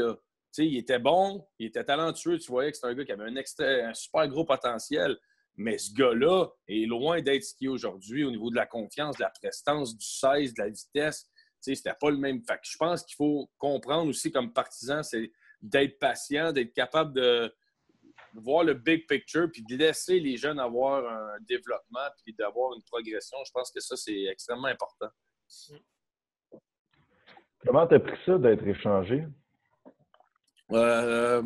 [0.58, 3.94] Il était bon, il était talentueux, tu voyais que c'était un gars qui avait un,
[3.94, 5.18] super gros potentiel.
[5.58, 9.16] Mais ce gars-là est loin d'être ce qu'il est aujourd'hui au niveau de la confiance,
[9.16, 11.30] de la prestance, du 16, de la vitesse.
[11.60, 12.42] C'était pas le même.
[12.46, 17.52] Fait je pense qu'il faut comprendre aussi comme partisan, c'est d'être patient, d'être capable de
[18.34, 22.82] voir le big picture, puis de laisser les jeunes avoir un développement, puis d'avoir une
[22.82, 23.38] progression.
[23.46, 25.08] Je pense que ça, c'est extrêmement important.
[27.64, 29.24] Comment tu as pris ça d'être échangé?
[30.72, 31.42] Euh,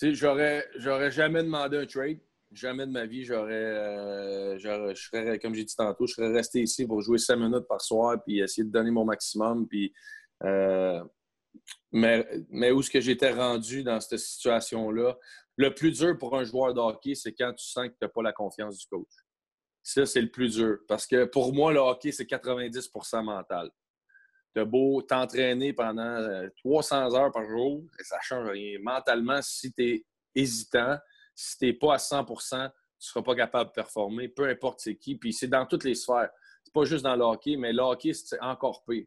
[0.00, 2.18] j'aurais, j'aurais jamais demandé un trade.
[2.52, 6.60] Jamais de ma vie, j'aurais, euh, je serais, comme j'ai dit tantôt, je serais resté
[6.60, 9.66] ici pour jouer cinq minutes par soir puis essayer de donner mon maximum.
[9.66, 9.90] Puis,
[10.44, 11.02] euh,
[11.92, 15.16] mais, mais où est-ce que j'étais rendu dans cette situation-là?
[15.56, 18.08] Le plus dur pour un joueur de hockey, c'est quand tu sens que tu n'as
[18.08, 19.08] pas la confiance du coach.
[19.82, 20.78] Ça, c'est le plus dur.
[20.88, 23.70] Parce que pour moi, le hockey, c'est 90% mental.
[24.54, 28.78] Tu as beau t'entraîner pendant 300 euh, heures par jour, et ça change rien.
[28.82, 30.98] Mentalement, si tu es hésitant,
[31.34, 32.70] si tu pas à 100%
[33.02, 35.16] tu ne seras pas capable de performer, peu importe c'est qui.
[35.16, 36.30] Puis c'est dans toutes les sphères.
[36.62, 39.06] C'est pas juste dans le hockey, mais le hockey, c'est encore pire.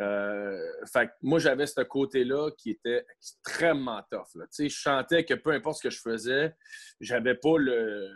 [0.00, 0.58] Euh,
[0.90, 4.28] fait moi, j'avais ce côté-là qui était extrêmement tough.
[4.58, 6.54] Je chantais que peu importe ce que je faisais,
[7.00, 8.08] j'avais pas le.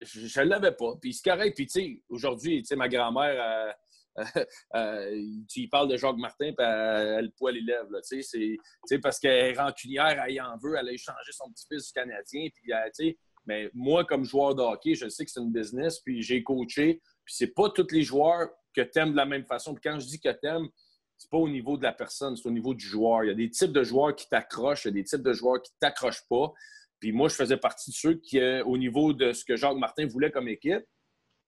[0.00, 0.94] Je ne l'avais pas.
[1.00, 1.54] Puis c'est correct.
[1.54, 3.74] Puis, tu sais, aujourd'hui, ma grand-mère,
[4.74, 7.88] euh, tu parles de Jacques Martin, puis elle, poil les lèvres.
[8.02, 12.48] C'est parce qu'elle est rancunière, elle en veut, elle a échangé son petit-fils du Canadien.
[12.54, 13.12] Puis, euh,
[13.46, 17.00] mais moi, comme joueur de hockey, je sais que c'est une business, puis j'ai coaché.
[17.24, 19.74] Puis c'est pas tous les joueurs que tu aimes de la même façon.
[19.74, 20.68] Puis quand je dis que tu aimes,
[21.16, 23.24] c'est pas au niveau de la personne, c'est au niveau du joueur.
[23.24, 25.32] Il y a des types de joueurs qui t'accrochent, il y a des types de
[25.32, 26.52] joueurs qui t'accrochent pas.
[26.98, 29.76] Puis moi, je faisais partie de ceux qui, euh, au niveau de ce que Jacques
[29.76, 30.84] Martin voulait comme équipe,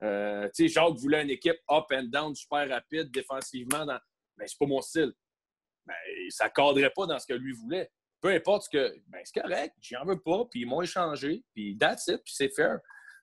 [0.02, 3.86] euh, tu sais, Jacques voulait une équipe up and down, super rapide, défensivement.
[3.86, 3.98] Dans...
[4.36, 5.12] Ben, c'est pas mon style.
[5.86, 5.94] Ben,
[6.30, 7.90] ça cadrait pas dans ce que lui voulait.
[8.20, 8.94] Peu importe ce que.
[9.08, 12.54] Ben, c'est correct, j'en veux pas, puis ils m'ont échangé, puis that's it, puis c'est
[12.54, 12.78] fair.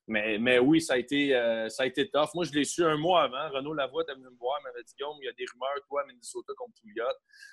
[0.06, 2.30] Mais, mais oui, ça a, été, euh, ça a été tough.
[2.34, 3.48] Moi, je l'ai su un mois avant.
[3.50, 6.02] Renaud Lavoie est venu me voir, m'avait dit Guillaume, il y a des rumeurs, toi,
[6.02, 7.04] à Minnesota contre Pouliot.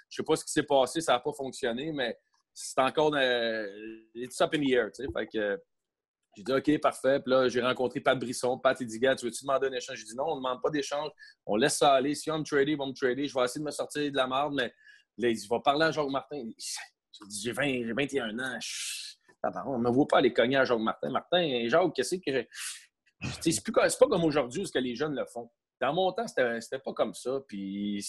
[0.10, 2.18] Je sais pas ce qui s'est passé, ça n'a pas fonctionné, mais
[2.54, 3.14] c'est encore.
[3.16, 3.68] Euh,
[4.16, 5.10] it's up in the air, tu sais.
[5.14, 5.62] Fait que
[6.38, 7.20] J'ai dit OK, parfait.
[7.20, 8.60] Puis là, j'ai rencontré Pat Brisson.
[8.60, 9.98] Pat, il dit tu veux-tu demander un échange?
[9.98, 11.10] J'ai dit non, on ne demande pas d'échange.
[11.48, 12.14] On laisse ça aller.
[12.14, 13.28] Si on me trader, ils vont me trader.
[13.28, 14.72] Je vais essayer de me sortir de la merde, mais
[15.18, 16.48] là, il va parler à Jacques Martin.
[17.42, 18.60] J'ai 21 ans.
[19.66, 21.10] on ne me voit pas aller cogner à Jacques Martin.
[21.10, 22.48] Martin, Jacques, qu'est-ce que j'ai?
[23.42, 25.50] C'est pas comme aujourd'hui ce que les jeunes le font.
[25.82, 27.40] Dans mon temps, c'était pas comme ça.
[27.48, 28.06] Puis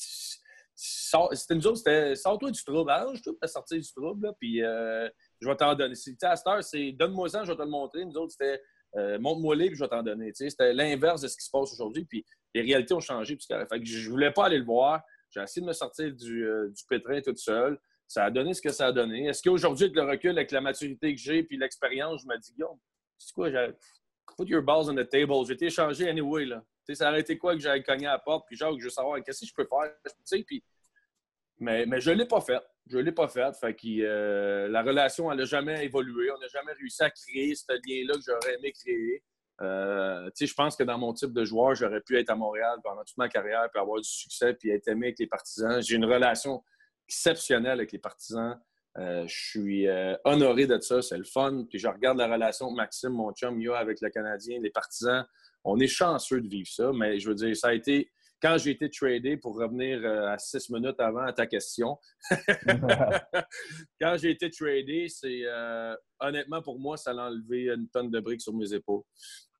[0.74, 2.90] c'était nous autres, c'était sors-toi du trouble.
[2.90, 5.08] Alors, je trouve sortir du trouble, puis euh,
[5.40, 5.94] je vais t'en donner.
[6.22, 8.04] À cette heure, c'est donne-moi ça, je vais te le montrer.
[8.04, 8.60] Nous autres, c'était
[8.96, 10.32] euh, montre-moi les, puis je vais t'en donner.
[10.34, 12.24] C'était l'inverse de ce qui se passe aujourd'hui, puis
[12.54, 13.36] les réalités ont changé.
[13.36, 15.02] Puis, fait que je voulais pas aller le voir.
[15.30, 17.78] J'ai essayé de me sortir du, euh, du pétrin toute seule.
[18.06, 19.26] Ça a donné ce que ça a donné.
[19.26, 22.52] Est-ce qu'aujourd'hui, avec le recul, avec la maturité que j'ai, puis l'expérience, je me dis,
[22.54, 22.78] Guillaume,
[23.18, 23.50] c'est quoi,
[24.38, 25.44] put your balls on the table.
[25.46, 26.62] J'ai été échangé anyway, là.
[26.94, 29.22] ça aurait été quoi que j'allais cogner à la porte, puis genre, je veux savoir
[29.22, 29.92] qu'est-ce que je peux faire,
[31.60, 32.62] mais, mais je ne l'ai pas fait.
[32.86, 33.54] Je ne l'ai pas fait.
[33.56, 36.30] Fait euh, la relation, elle n'a jamais évolué.
[36.30, 39.22] On n'a jamais réussi à créer ce lien-là que j'aurais aimé créer.
[39.60, 43.02] Euh, je pense que dans mon type de joueur, j'aurais pu être à Montréal pendant
[43.04, 45.82] toute ma carrière, puis avoir du succès, puis être aimé avec les partisans.
[45.82, 46.62] J'ai une relation
[47.08, 48.58] exceptionnelle avec les partisans.
[48.96, 49.86] Euh, je suis
[50.24, 51.64] honoré de ça, c'est le fun.
[51.68, 55.26] Puis je regarde la relation que Maxime, mon chum, a avec le Canadien, les partisans.
[55.64, 58.70] On est chanceux de vivre ça, mais je veux dire, ça a été quand j'ai
[58.70, 61.98] été tradé, pour revenir euh, à six minutes avant à ta question,
[64.00, 68.20] quand j'ai été tradé, c'est euh, honnêtement pour moi, ça a enlevé une tonne de
[68.20, 69.02] briques sur mes épaules.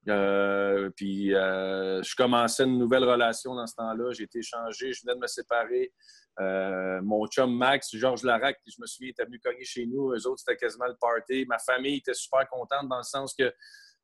[0.08, 4.12] Euh, puis je commençais une nouvelle relation dans ce temps-là.
[4.12, 5.92] J'ai été changé, je venais de me séparer.
[7.02, 10.12] mon chum Max, Georges Larac, je me souviens, était venu cogner chez nous.
[10.12, 11.44] Eux autres, c'était quasiment le party.
[11.46, 13.54] Ma famille était super contente dans le sens que, tu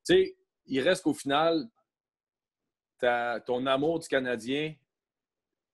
[0.02, 1.64] sais, il reste qu'au final,
[3.00, 4.74] ton amour du Canadien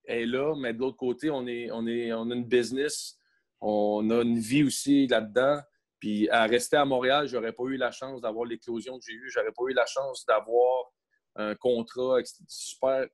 [0.05, 3.19] est là, mais de l'autre côté, on, est, on, est, on a une business,
[3.61, 5.61] on a une vie aussi là-dedans.
[5.99, 9.31] Puis à rester à Montréal, j'aurais pas eu la chance d'avoir l'éclosion que j'ai eue.
[9.31, 10.93] J'aurais pas eu la chance d'avoir
[11.37, 13.07] un contrat super,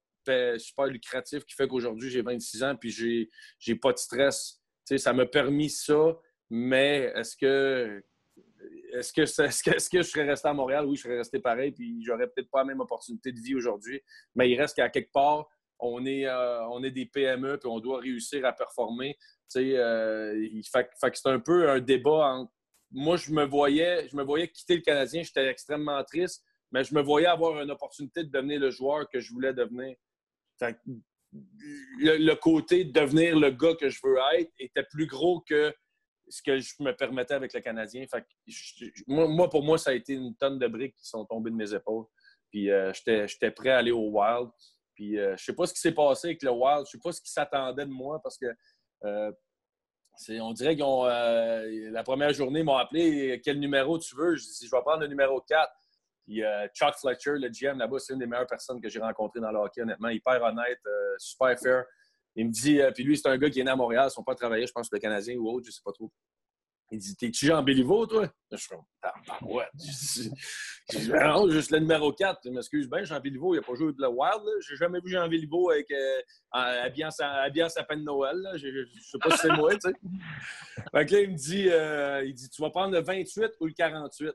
[0.58, 4.60] super lucratif qui fait qu'aujourd'hui, j'ai 26 ans puis j'ai, j'ai pas de stress.
[4.96, 6.16] ça m'a permis ça,
[6.48, 8.02] mais est-ce que
[8.94, 10.86] est-ce que, est-ce, que, je serais resté à Montréal?
[10.86, 14.00] Oui, je serais resté pareil, puis j'aurais peut-être pas la même opportunité de vie aujourd'hui.
[14.34, 15.46] Mais il reste qu'à quelque part,
[15.78, 19.16] on est, euh, est des PME, puis on doit réussir à performer.
[19.56, 22.46] Euh, que c'est un peu un débat
[22.90, 26.94] Moi, je me voyais, je me voyais quitter le Canadien, j'étais extrêmement triste, mais je
[26.94, 29.96] me voyais avoir une opportunité de devenir le joueur que je voulais devenir.
[30.60, 35.72] le, le, côté de devenir le gars que je veux être était plus gros que
[36.28, 38.04] ce que je me permettais avec le Canadien.
[39.06, 41.72] moi, pour moi, ça a été une tonne de briques qui sont tombées de mes
[41.72, 42.06] épaules.
[42.50, 44.50] Puis euh, j'étais prêt à aller au Wild.
[44.94, 46.86] Puis euh, je sais pas ce qui s'est passé avec le Wild.
[46.86, 48.46] Je sais pas ce qui s'attendait de moi parce que
[49.04, 49.32] euh,
[50.40, 54.36] on dirait qu'ils la première journée, ils m'ont appelé quel numéro tu veux?
[54.36, 55.70] Je dis je vais prendre le numéro 4.
[56.26, 56.42] Puis
[56.74, 59.58] Chuck Fletcher, le GM là-bas, c'est une des meilleures personnes que j'ai rencontrées dans le
[59.58, 60.08] hockey, honnêtement.
[60.08, 60.80] Hyper honnête,
[61.18, 61.84] super fair.
[62.36, 64.14] Il me dit, euh, puis lui, c'est un gars qui est né à Montréal, ils
[64.14, 66.10] sont pas travaillés, je pense, le Canadien ou autre, je sais pas trop.
[66.92, 68.28] Il dit, t'es-tu Jean Béliveau, toi?
[68.52, 68.84] Je suis comme,
[69.50, 69.64] ouais.
[69.74, 72.42] Je dis, non, juste le numéro 4.
[72.44, 74.44] Je m'excuse bien, Jean Béliveau, il n'a pas joué de la Wild.
[74.60, 76.20] J'ai jamais vu Jean Béliveau avec, euh,
[76.52, 78.36] habillant, sa, peine de Noël.
[78.54, 79.94] Je ne sais pas si c'est moi, tu sais.
[80.92, 84.32] Là, il me dit, euh, il dit, tu vas prendre le 28 ou le 48?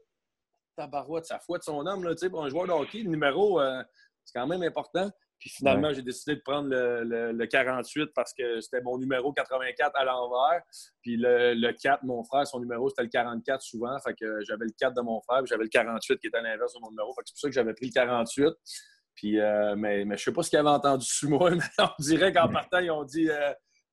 [0.76, 3.62] Tabarouette, ça de son homme, là, tu sais, pour un joueur de hockey, le numéro,
[3.62, 3.82] euh,
[4.26, 5.10] c'est quand même important.
[5.42, 10.06] Puis finalement, j'ai décidé de prendre le, 48 parce que c'était mon numéro 84 à
[10.06, 10.62] l'envers.
[11.02, 14.00] Puis le, 4, mon frère, son numéro, c'était le 44 souvent.
[14.00, 16.42] Fait que j'avais le 4 de mon frère, puis j'avais le 48 qui était à
[16.42, 17.12] l'inverse de mon numéro.
[17.16, 18.54] Fait que c'est pour ça que j'avais pris le 48.
[19.16, 21.90] Puis, euh, mais, mais je sais pas ce qu'ils avaient entendu sur moi, mais on
[21.98, 23.52] dirait qu'en partant, ils ont dit euh,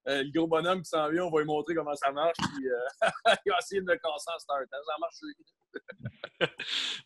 [0.08, 2.36] euh, le gros bonhomme qui s'en vient, on va lui montrer comment ça marche.
[2.36, 2.66] Puis
[3.46, 4.64] il a essayé de me casser en start.
[4.70, 6.50] Ça marche.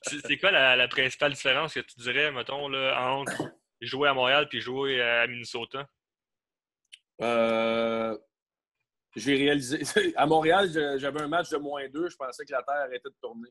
[0.27, 3.53] c'est quoi la, la, principale différence que tu dirais, mettons, là, entre
[3.87, 5.87] jouer à Montréal puis jouer à Minnesota?
[7.21, 8.17] Euh,
[9.15, 9.83] j'ai réalisé.
[10.17, 12.09] À Montréal, j'avais un match de moins 2.
[12.09, 13.51] Je pensais que la Terre arrêtait de tourner.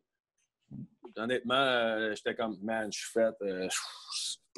[1.17, 3.35] Honnêtement, euh, j'étais comme, man, je suis fait.
[3.41, 3.67] Euh,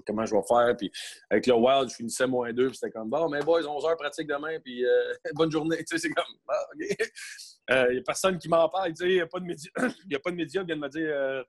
[0.05, 0.77] comment je vais faire?
[0.77, 0.91] Puis
[1.29, 2.67] avec le Wild, je finissais moins 2.
[2.67, 4.59] Puis c'était comme, bon, mais boys, 11 heures pratique demain.
[4.59, 4.86] Puis
[5.33, 5.77] bonne journée.
[5.77, 8.93] Tu sais, c'est comme, ah, Il n'y a personne qui m'en parle.
[8.93, 9.71] De médias.
[10.03, 11.45] Il n'y a pas de médias qui viennent me dire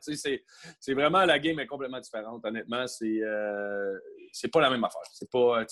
[0.00, 2.44] c'est vraiment la game est complètement différente.
[2.44, 3.98] Honnêtement, c'est euh,
[4.52, 5.02] pas la même affaire.
[5.12, 5.64] C'est pas,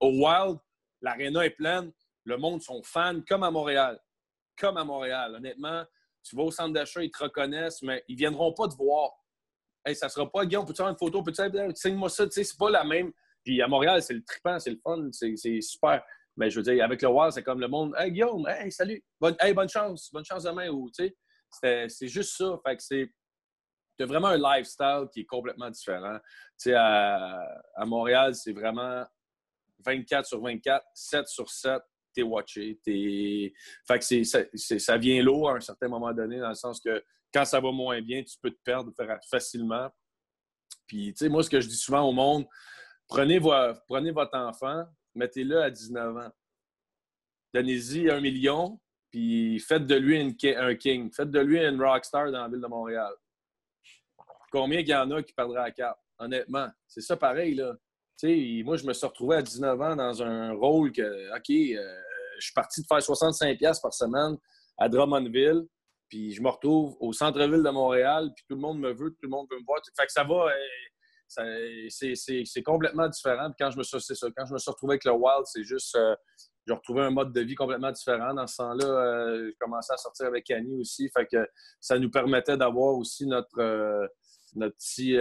[0.00, 0.58] au Wild,
[1.00, 1.92] l'aréna est pleine,
[2.24, 3.98] le monde sont fans comme à Montréal,
[4.58, 5.34] comme à Montréal.
[5.36, 5.84] Honnêtement,
[6.22, 9.12] tu vas au centre d'achat, ils te reconnaissent, mais ils viendront pas te voir.
[9.84, 11.42] Hey, ça sera pas Guillaume, peux-tu avoir une photo, peux-tu
[11.74, 13.12] signe-moi ça, c'est pas la même.
[13.44, 16.02] Puis à Montréal, c'est le trippant, c'est le fun, c'est super.
[16.36, 17.94] Mais je veux dire, avec le Wild, c'est comme le monde.
[17.96, 20.68] Hey Guillaume, hey, salut, bonne, hey, bonne chance, bonne chance demain.
[20.68, 22.58] Ou, c'est juste ça.
[22.64, 23.12] Fait c'est
[23.98, 26.18] tu as vraiment un lifestyle qui est complètement différent.
[26.60, 29.04] Tu sais, à, Montréal, c'est vraiment
[29.84, 31.82] 24 sur 24, 7 sur 7,
[32.14, 32.78] t'es watché.
[32.84, 37.02] Fait que c'est, ça vient lourd à un certain moment donné, dans le sens que
[37.32, 38.92] quand ça va moins bien, tu peux te perdre
[39.28, 39.90] facilement.
[40.86, 42.46] Puis, tu sais, moi, ce que je dis souvent au monde,
[43.08, 43.40] prenez,
[43.88, 44.84] prenez votre enfant,
[45.14, 46.30] mettez-le à 19 ans.
[47.52, 48.80] Donnez-y un million,
[49.10, 51.10] puis faites de lui un king.
[51.12, 53.12] Faites de lui une rockstar dans la ville de Montréal.
[54.50, 55.98] Combien il y en a qui perdraient la carte?
[56.18, 57.74] Honnêtement, c'est ça pareil, là.
[58.16, 62.00] sais, moi, je me suis retrouvé à 19 ans dans un rôle que, OK, euh,
[62.38, 64.36] je suis parti de faire 65$ par semaine
[64.78, 65.66] à Drummondville,
[66.08, 69.22] puis je me retrouve au centre-ville de Montréal, puis tout le monde me veut, tout
[69.22, 69.80] le monde veut me voir.
[69.96, 70.50] Fait que ça va,
[71.38, 73.50] euh, c'est complètement différent.
[73.58, 73.98] Quand je me suis,
[74.36, 76.16] quand je me suis retrouvé avec le Wild, c'est juste, euh,
[76.66, 78.34] j'ai retrouvé un mode de vie complètement différent.
[78.34, 81.10] Dans ce euh, j'ai commencé à sortir avec Annie aussi.
[81.10, 81.46] Fait que
[81.80, 84.08] ça nous permettait d'avoir aussi notre,
[84.56, 85.16] notre, petit,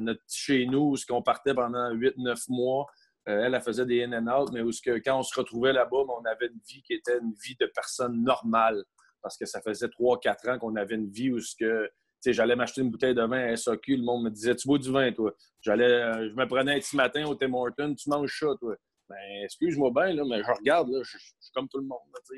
[0.00, 2.86] notre chez nous, où qu'on partait pendant 8-9 mois.
[3.26, 6.04] elle, elle faisait des in and out, mais où que, quand on se retrouvait là-bas,
[6.08, 8.84] on avait une vie qui était une vie de personne normale
[9.22, 11.90] parce que ça faisait 3-4 ans qu'on avait une vie où ce que
[12.26, 14.90] j'allais m'acheter une bouteille de vin à SOQ, le monde me disait Tu bois du
[14.90, 15.34] vin, toi?
[15.60, 18.76] J'allais, euh, je me prenais un petit matin au Tim Hortons, tu manges ça, toi?
[19.08, 21.98] Ben, excuse-moi bien, là, mais je regarde, là, je, suis comme tout le monde.
[22.14, 22.36] Euh,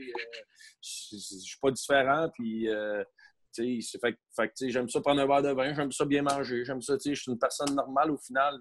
[0.83, 3.05] je ne suis pas différent, puis euh,
[3.57, 6.97] fait, fait, j'aime ça prendre un verre de vin, j'aime ça bien manger, j'aime ça,
[7.03, 8.59] je suis une personne normale au final,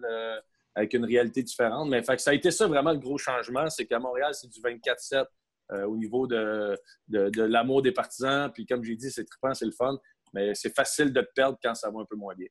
[0.75, 1.89] avec une réalité différente.
[1.89, 4.59] Mais fait, ça a été ça vraiment le gros changement, c'est qu'à Montréal, c'est du
[4.59, 5.25] 24-7.
[5.71, 6.77] Euh, au niveau de,
[7.07, 8.51] de, l'amour des partisans.
[8.53, 9.97] Puis comme j'ai dit, c'est trippant, c'est le fun,
[10.33, 12.47] mais c'est facile de perdre quand ça va un peu moins bien.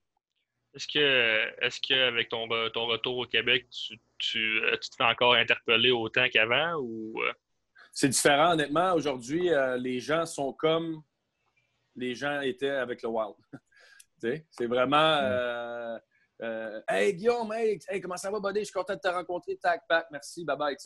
[0.74, 5.04] Est-ce que est-ce qu'avec ton, ton retour au Québec, tu, tu, euh, tu, te fais
[5.04, 7.32] encore interpeller autant qu'avant ou euh?
[7.92, 8.94] C'est différent, honnêtement.
[8.94, 11.02] Aujourd'hui, les gens sont comme
[11.96, 13.34] les gens étaient avec le Wild.
[14.50, 15.98] c'est vraiment
[16.88, 18.60] Hey Guillaume, hey, comment ça va, buddy?
[18.60, 19.56] Je suis content de te rencontrer.
[19.58, 20.76] Tac, pack, merci, bye bye.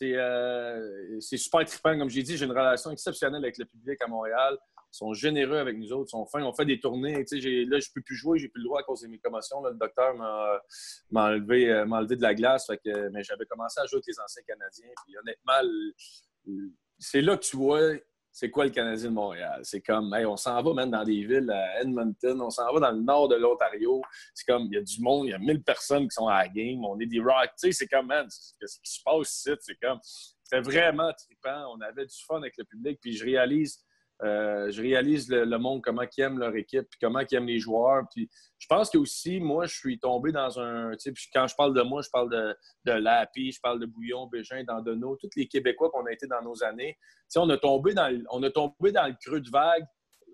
[0.00, 1.98] Euh, c'est super trippant.
[1.98, 4.56] Comme j'ai dit, j'ai une relation exceptionnelle avec le public à Montréal.
[4.76, 6.42] Ils sont généreux avec nous autres, ils sont fins.
[6.42, 7.14] On fait des tournées.
[7.14, 9.62] Là, je ne peux plus jouer, j'ai plus le droit à cause de mes commotions.
[9.62, 12.70] le docteur m'a enlevé, euh, enlevé, de la glace.
[12.84, 14.90] mais j'avais commencé à jouer avec les anciens Canadiens.
[15.04, 17.92] Puis honnêtement, c'est là que tu vois
[18.32, 19.60] c'est quoi le Canadien de Montréal?
[19.62, 22.90] C'est comme, on s'en va même dans des villes à Edmonton, on s'en va dans
[22.90, 24.02] le nord de l'Ontario.
[24.34, 26.42] C'est comme, il y a du monde, il y a 1000 personnes qui sont à
[26.42, 27.50] la game, on est des rock.
[27.60, 28.26] Tu sais, c'est comme, man,
[28.58, 29.50] qu'est-ce qui se passe ici?
[29.60, 31.74] C'est comme, c'était vraiment trippant.
[31.74, 32.98] On avait du fun avec le public.
[33.00, 33.78] Puis je réalise
[34.22, 38.04] euh, je réalise le, monde, comment ils aiment leur équipe, comment ils aiment les joueurs.
[38.14, 40.92] Puis je pense que aussi, moi, je suis tombé dans un.
[41.32, 44.62] Quand je parle de moi, je parle de, de Lapi, je parle de Bouillon, Bégin,
[44.62, 46.96] d'Andonneau, tous les Québécois qu'on a été dans nos années.
[47.34, 49.84] on a, tombé dans le, on a tombé dans le creux de vague.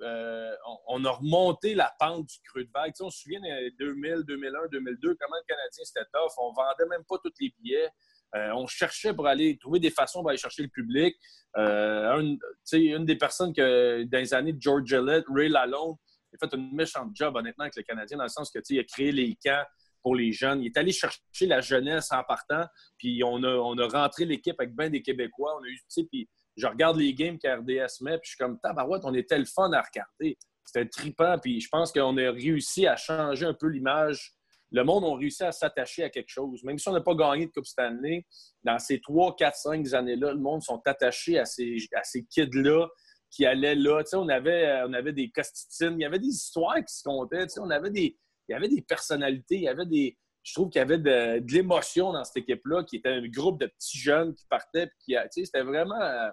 [0.02, 0.54] Euh,
[0.86, 2.92] on, a remonté la pente du creux de vague.
[3.00, 6.32] on se souvient de 2000, 2001, 2002, comment le Canadien c'était tough.
[6.36, 7.88] On vendait même pas tous les billets.
[8.36, 11.16] Euh, on cherchait pour aller trouver des façons pour aller chercher le public.
[11.56, 12.36] Euh,
[12.72, 15.96] une des personnes que dans les années George Gillette, Ray Lalonde,
[16.34, 18.84] a fait une méchante job, honnêtement, avec le Canadien, dans le sens que il a
[18.84, 19.64] créé les camps
[20.02, 20.62] pour les jeunes.
[20.62, 22.64] Il est allé chercher la jeunesse en partant,
[22.98, 25.58] puis on a, on a rentré l'équipe avec bien des Québécois.
[25.58, 29.02] On a eu, puis je regarde les games qu'RDS met, puis je suis comme, tabarouette,
[29.04, 30.38] on était le fun à regarder.
[30.64, 34.34] C'était trippant, puis je pense qu'on a réussi à changer un peu l'image
[34.70, 36.62] le monde a réussi à s'attacher à quelque chose.
[36.64, 38.26] Même si on n'a pas gagné de Coupe Stanley,
[38.62, 42.86] dans ces 3, 4, 5 années-là, le monde sont attachés à ces, à ces kids-là
[43.30, 44.02] qui allaient là.
[44.14, 47.46] on, avait, on avait des costitines, il y avait des histoires qui se comptaient.
[47.58, 50.16] on avait des, il y avait des personnalités, il y avait des.
[50.42, 53.66] Je trouve qu'il y avait de, l'émotion dans cette équipe-là, qui était un groupe de
[53.66, 54.90] petits jeunes qui partaient.
[55.30, 56.30] C'était vraiment.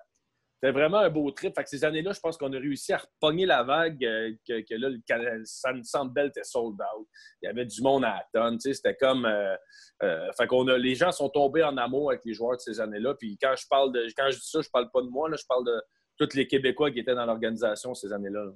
[0.66, 1.54] C'était vraiment un beau trip.
[1.54, 4.62] Fait que ces années-là, je pense qu'on a réussi à repogner la vague euh, que,
[4.62, 7.08] que, là, le Centre Bell était sold out.
[7.44, 8.60] Il y avait du monde à la tonne.
[8.60, 9.28] C'était comme.
[9.28, 9.56] Euh,
[10.02, 12.82] euh, fait qu'on a, les gens sont tombés en amour avec les joueurs de ces
[12.82, 13.14] années-là.
[13.14, 14.08] Puis quand je parle de.
[14.18, 15.84] Quand je dis ça, je parle pas de moi, là, je parle de
[16.18, 18.48] tous les Québécois qui étaient dans l'organisation ces années-là.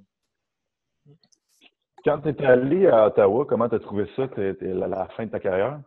[2.04, 5.30] Quand tu étais allé à Ottawa, comment tu as trouvé ça, la, la, fin de
[5.30, 5.80] ta carrière?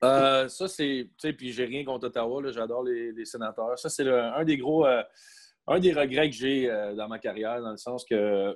[0.00, 1.08] ça, c'est.
[1.08, 3.76] Tu sais, puis j'ai rien contre Ottawa, j'adore les, sénateurs.
[3.76, 4.86] Ça, c'est un des gros
[5.66, 8.54] un des regrets que j'ai euh, dans ma carrière, dans le sens que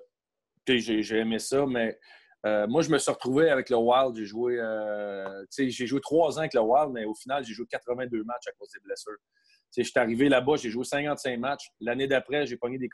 [0.66, 1.98] j'ai aimé ça, mais
[2.46, 4.16] euh, moi, je me suis retrouvé avec le Wild.
[4.16, 8.22] J'ai joué, euh, joué trois ans avec le Wild, mais au final, j'ai joué 82
[8.24, 9.16] matchs à cause des blessures.
[9.76, 11.68] Je suis arrivé là-bas, j'ai joué 55 matchs.
[11.80, 12.88] L'année d'après, j'ai pogné des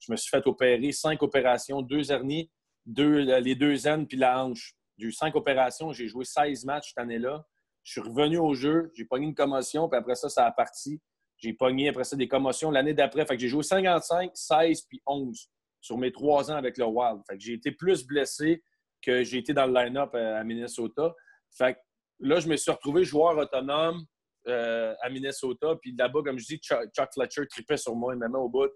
[0.00, 2.50] je me suis fait opérer cinq opérations, deux hernies,
[2.86, 4.74] deux, les deux aines puis la hanche.
[4.96, 7.44] J'ai eu cinq opérations, j'ai joué 16 matchs cette année-là.
[7.84, 11.00] Je suis revenu au jeu, j'ai pogné une commotion, puis après ça, ça a parti.
[11.38, 13.24] J'ai pogné après ça des commotions l'année d'après.
[13.24, 15.48] Que j'ai joué 55, 16 puis 11
[15.80, 17.20] sur mes trois ans avec le Wild.
[17.28, 18.62] Fait que j'ai été plus blessé
[19.00, 21.14] que j'ai été dans le line-up à Minnesota.
[21.56, 21.78] Fait
[22.18, 24.04] là, je me suis retrouvé joueur autonome
[24.48, 25.76] euh, à Minnesota.
[25.80, 28.70] Puis là-bas, comme je dis, Chuck, Fletcher tripait sur moi, il au bout.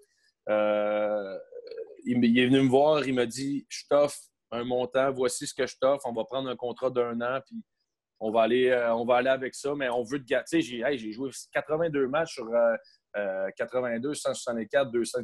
[0.49, 1.39] Euh,
[2.05, 4.19] il, est venu me voir, il m'a dit Je t'offre
[4.51, 7.57] un montant, voici ce que je t'offre, on va prendre un contrat d'un an, puis
[8.25, 10.63] on va aller, euh, on va aller avec ça, mais on veut te gâter.
[10.63, 12.49] J'ai joué 82 matchs sur
[13.57, 15.19] 82, 164, 200,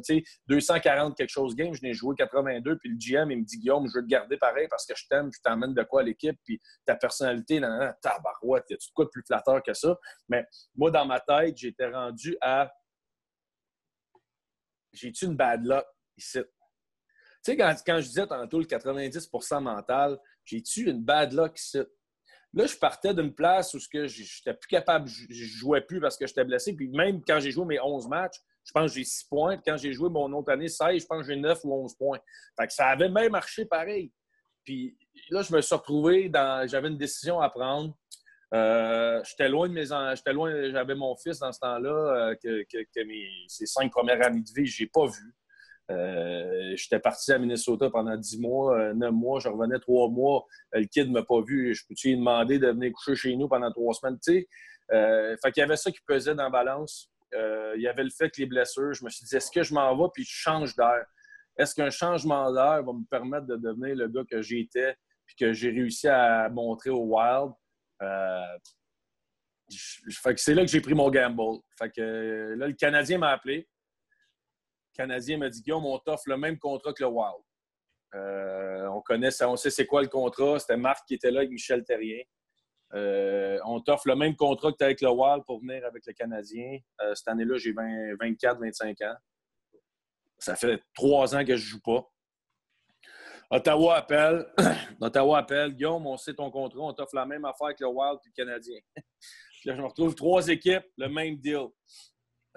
[0.47, 1.73] 240 quelque chose game.
[1.73, 4.35] Je n'ai joué 82, puis le GM, il me dit Guillaume, je veux te garder
[4.35, 7.79] pareil parce que je t'aime, puis t'emmènes de quoi à l'équipe, puis ta personnalité, nan,
[7.79, 9.97] nan, tabarouette, y a-tu de quoi de plus flatteur que ça?
[10.27, 10.45] Mais
[10.75, 12.69] moi, dans ma tête, j'étais rendu à.
[14.91, 15.85] J'ai-tu une bad luck
[16.17, 16.39] ici?
[17.45, 21.79] Tu sais, quand, je disais tantôt le 90% mental, j'ai-tu une bad luck ici?
[22.53, 26.17] Là, je partais d'une place où je n'étais plus capable, je ne jouais plus parce
[26.17, 26.73] que j'étais blessé.
[26.73, 29.57] Puis même quand j'ai joué mes 11 matchs, je pense que j'ai 6 points.
[29.57, 32.19] Quand j'ai joué mon autre année 16, je pense que j'ai 9 ou 11 points.
[32.59, 34.11] Fait que ça avait même marché pareil.
[34.63, 34.97] Puis
[35.29, 36.67] là, je me suis retrouvé dans.
[36.67, 37.95] J'avais une décision à prendre.
[38.53, 39.85] Euh, j'étais loin de mes
[40.15, 42.65] j'étais loin j'avais mon fils dans ce temps-là euh, que,
[43.47, 45.35] ses cinq premières années de vie je n'ai pas vu
[45.89, 50.45] euh, j'étais parti à Minnesota pendant 10 mois, 9 euh, mois, je revenais 3 mois.
[50.75, 51.73] Euh, le kid ne m'a pas vu.
[51.73, 54.19] Je peux-tu lui demander de venir coucher chez nous pendant 3 semaines?
[54.23, 54.47] Tu
[54.91, 57.11] fait qu'il y avait ça qui pesait dans la balance.
[57.33, 59.73] il y avait le fait que les blessures, je me suis dit, est-ce que je
[59.73, 61.05] m'en vais puis je change d'air?
[61.57, 64.95] Est-ce qu'un changement d'air va me permettre de devenir le gars que j'étais
[65.27, 67.51] puis que j'ai réussi à montrer au Wild?
[70.23, 71.59] fait que c'est là que j'ai pris mon gamble.
[71.77, 73.67] Fait que là, le Canadien m'a appelé.
[74.99, 77.41] Canadien m'a dit Guillaume, on t'offre le même contrat que le Wild.
[78.15, 80.59] Euh, on connaît ça, on sait c'est quoi le contrat.
[80.59, 82.21] C'était Marc qui était là avec Michel Terrien.
[82.93, 86.11] Euh, on t'offre le même contrat que tu avec le Wild pour venir avec le
[86.11, 86.79] Canadien.
[87.01, 89.15] Euh, cette année-là, j'ai 24, 25 ans.
[90.37, 92.05] Ça fait trois ans que je ne joue pas.
[93.51, 94.51] Ottawa appelle.
[94.99, 95.75] Ottawa appelle.
[95.75, 96.81] Guillaume, on sait ton contrat.
[96.81, 98.79] On t'offre la même affaire que le Wild et le Canadien.
[99.63, 101.67] je me retrouve trois équipes, le même deal.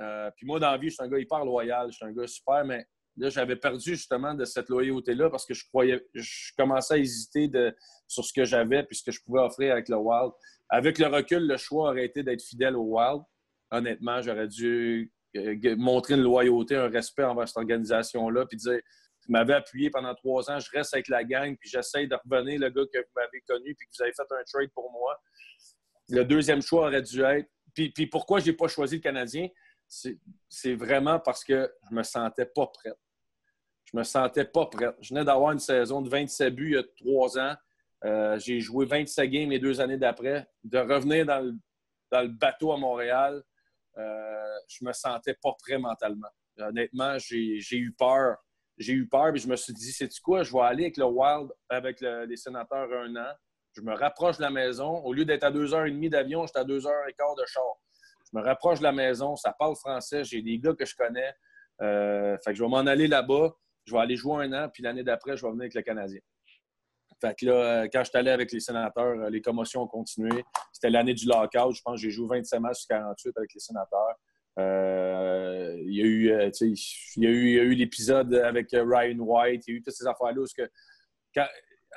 [0.02, 2.12] Euh, puis moi, dans la vie, je suis un gars hyper loyal, je suis un
[2.12, 2.84] gars super, mais
[3.16, 7.48] là, j'avais perdu justement de cette loyauté-là parce que je croyais, je commençais à hésiter
[7.48, 7.74] de,
[8.08, 10.32] sur ce que j'avais puis ce que je pouvais offrir avec le Wild.
[10.68, 13.22] Avec le recul, le choix aurait été d'être fidèle au Wild.
[13.70, 18.80] Honnêtement, j'aurais dû euh, montrer une loyauté, un respect envers cette organisation-là, puis dire
[19.24, 22.58] tu m'avais appuyé pendant trois ans, je reste avec la gang, puis j'essaye de revenir
[22.58, 25.16] le gars que vous m'avez connu, puis que vous avez fait un trade pour moi.
[26.08, 27.48] Le deuxième choix aurait dû être.
[27.72, 29.48] Puis, puis pourquoi je n'ai pas choisi le Canadien?
[30.48, 32.98] C'est vraiment parce que je me sentais pas prête.
[33.84, 34.96] Je me sentais pas prête.
[35.00, 37.54] Je venais d'avoir une saison de 27 buts il y a trois ans.
[38.04, 40.48] Euh, j'ai joué 27 games les deux années d'après.
[40.64, 41.40] De revenir dans
[42.12, 43.42] le, bateau à Montréal,
[43.98, 46.30] euh, je me sentais pas prêt mentalement.
[46.58, 48.36] Honnêtement, j'ai eu peur.
[48.78, 51.04] J'ai eu peur, et je me suis dit, c'est quoi, je vais aller avec le
[51.04, 53.32] Wild, avec les sénateurs un an.
[53.74, 54.96] Je me rapproche de la maison.
[55.04, 57.34] Au lieu d'être à deux heures et demie d'avion, j'étais à deux heures et quart
[57.34, 57.62] de char.
[58.32, 61.34] Je me rapproche de la maison, ça parle français, j'ai des gars que je connais.
[61.82, 63.54] Euh, fait que je vais m'en aller là-bas,
[63.84, 66.20] je vais aller jouer un an, puis l'année d'après, je vais venir avec le Canadien.
[67.20, 69.86] Fait que là, euh, quand je suis allé avec les sénateurs, euh, les commotions ont
[69.86, 70.44] continué.
[70.72, 71.74] C'était l'année du lockout.
[71.74, 74.16] Je pense que j'ai joué 27 matchs sur 48 avec les sénateurs.
[75.86, 79.64] il y a eu, l'épisode avec Ryan White.
[79.66, 80.42] Il y a eu toutes ces affaires-là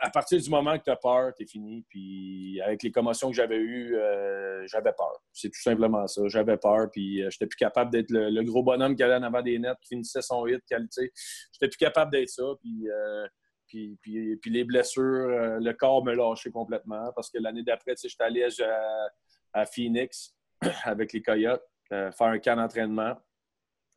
[0.01, 1.85] à partir du moment que tu as peur, tu es fini.
[1.89, 5.21] Puis avec les commotions que j'avais eues, euh, j'avais peur.
[5.31, 6.21] C'est tout simplement ça.
[6.27, 6.89] J'avais peur.
[6.91, 9.77] Puis euh, j'étais plus capable d'être le, gros bonhomme qui allait en avant des nets,
[9.81, 10.61] qui finissait son hit.
[10.69, 12.43] J'étais plus capable d'être ça.
[12.61, 13.27] Puis, euh,
[13.67, 15.27] puis, puis, les blessures,
[15.59, 17.11] le corps me lâchait complètement.
[17.15, 20.35] Parce que l'année d'après, j'étais allé à, à, Phoenix
[20.83, 23.17] avec les Coyotes, faire un camp d'entraînement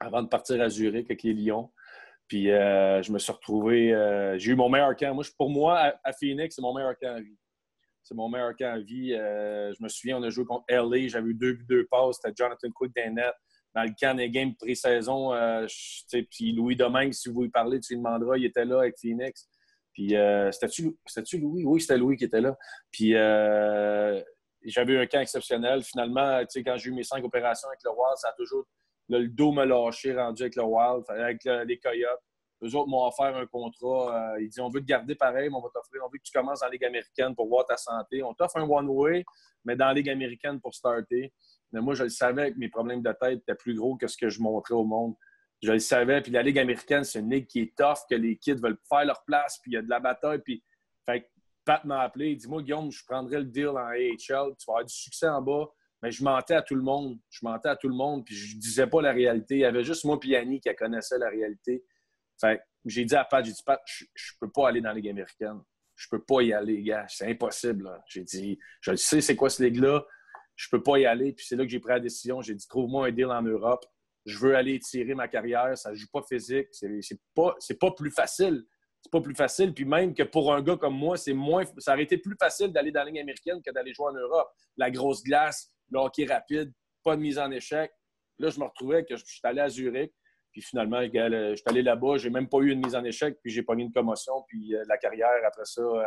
[0.01, 1.71] avant de partir à Zurich avec les Lions.
[2.29, 3.93] Puis euh, je me suis retrouvé.
[3.93, 5.15] Euh, j'ai eu mon meilleur camp.
[5.15, 7.39] Moi, pour moi, à, Phoenix, c'est mon meilleur camp à vie.
[8.03, 9.15] C'est mon meilleur camp à vie.
[9.15, 11.09] Euh, je me souviens, on a joué contre LA.
[11.09, 12.19] J'avais eu deux deux passes.
[12.23, 13.15] C'était Jonathan Quick d'un.
[13.75, 15.33] Dans le camp des games pré-saison,
[16.31, 19.47] puis Louis Domingue, si vous lui parlez, tu lui demanderas, il était là avec Phoenix.
[19.93, 20.15] Puis
[20.51, 21.65] c'était-tu Louis?
[21.65, 22.57] Oui, c'était Louis qui était là.
[22.91, 25.83] Puis j'avais eu un camp exceptionnel.
[25.83, 28.65] Finalement, quand j'ai eu mes cinq opérations avec le Wild, ça a toujours
[29.09, 32.21] le dos m'a lâché rendu avec le Wild, avec les Coyotes.
[32.63, 34.33] Eux autres m'ont offert un contrat.
[34.33, 36.25] Euh, ils disent on veut te garder pareil, mais on va t'offrir, on veut que
[36.25, 38.23] tu commences dans la Ligue américaine pour voir ta santé.
[38.23, 39.25] On t'offre un one-way,
[39.65, 41.33] mais dans la Ligue américaine pour starter.
[41.73, 44.17] Mais moi, je le savais que mes problèmes de tête étaient plus gros que ce
[44.17, 45.15] que je montrais au monde.
[45.63, 46.21] Je le savais.
[46.21, 49.05] Puis la Ligue américaine, c'est une ligue qui est tough, que les kids veulent faire
[49.05, 50.41] leur place, puis il y a de la bataille.
[50.45, 50.63] Puis,
[51.07, 51.31] fait
[51.65, 52.31] Pat m'a appelé.
[52.31, 54.17] Il dit Moi, Guillaume, je prendrais le deal en AHL.
[54.19, 55.69] Tu vas avoir du succès en bas
[56.03, 57.19] mais je mentais à tout le monde.
[57.31, 59.57] Je mentais à tout le monde, puis je disais pas la réalité.
[59.57, 61.85] Il y avait juste moi et Yanni qui connaissait la réalité.
[62.41, 64.95] Fait j'ai dit à Pat, j'ai dit, Pat, je, ne peux pas aller dans la
[64.95, 65.61] Ligue américaine.
[65.97, 67.07] je peux pas y aller, gars.
[67.09, 67.91] C'est impossible.
[68.07, 70.05] J'ai dit, je sais c'est quoi ce ligue-là.
[70.57, 71.33] Je peux pas y aller.
[71.33, 72.41] Puis c'est là que j'ai pris la décision.
[72.41, 73.85] J'ai dit, trouve-moi un deal en Europe.
[74.25, 75.77] Je veux aller tirer ma carrière.
[75.77, 76.69] Ça joue pas physique.
[76.73, 78.65] C'est pas, pas plus facile.
[79.01, 79.75] C'est pas plus facile.
[79.75, 81.65] Puis même que pour un gars comme moi, c'est moins.
[81.79, 84.49] Ça aurait été plus facile d'aller dans la ligne américaine que d'aller jouer en Europe.
[84.77, 86.73] La grosse glace, le hockey rapide,
[87.03, 87.91] pas de mise en échec.
[88.39, 90.13] Là, je me retrouvais que je suis allé à Zurich.
[90.53, 93.53] Puis finalement, je suis allé là-bas, j'ai même pas eu une mise en échec, puis
[93.53, 94.45] j'ai pas mis une commotion.
[94.49, 96.03] Puis euh, la carrière, après ça, euh,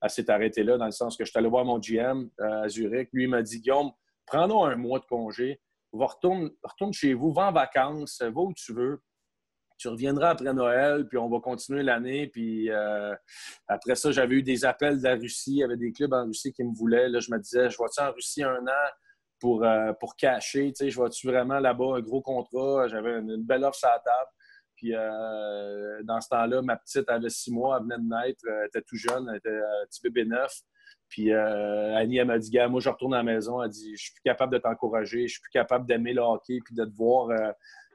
[0.00, 2.62] elle s'est arrêtée là, dans le sens que je suis allé voir mon GM euh,
[2.62, 3.10] à Zurich.
[3.12, 3.92] Lui, il m'a dit Guillaume,
[4.26, 5.60] prends-nous un mois de congé,
[5.92, 9.02] va retourne, retourne chez vous, va en vacances, va où tu veux.
[9.78, 12.28] Tu reviendras après Noël, puis on va continuer l'année.
[12.28, 12.70] Puis
[13.66, 15.54] après ça, j'avais eu des appels de la Russie.
[15.54, 17.08] Il y avait des clubs en Russie qui me voulaient.
[17.08, 18.90] Là, je me disais, je vois-tu en Russie un an?
[19.42, 20.68] Pour, euh, pour cacher.
[20.68, 22.86] Tu sais, je vois-tu vraiment là-bas un gros contrat?
[22.86, 24.30] J'avais une, belle offre sur la table.
[24.76, 28.68] Puis euh, dans ce temps-là, ma petite avait six mois, elle venait de naître, elle
[28.68, 30.60] était tout jeune, elle était un petit bébé neuf.
[31.08, 33.60] Puis euh, Annie, elle m'a dit, gars, moi, je retourne à la maison.
[33.60, 36.60] Elle dit, je suis plus capable de t'encourager, je suis plus capable d'aimer le hockey
[36.64, 37.30] puis de te voir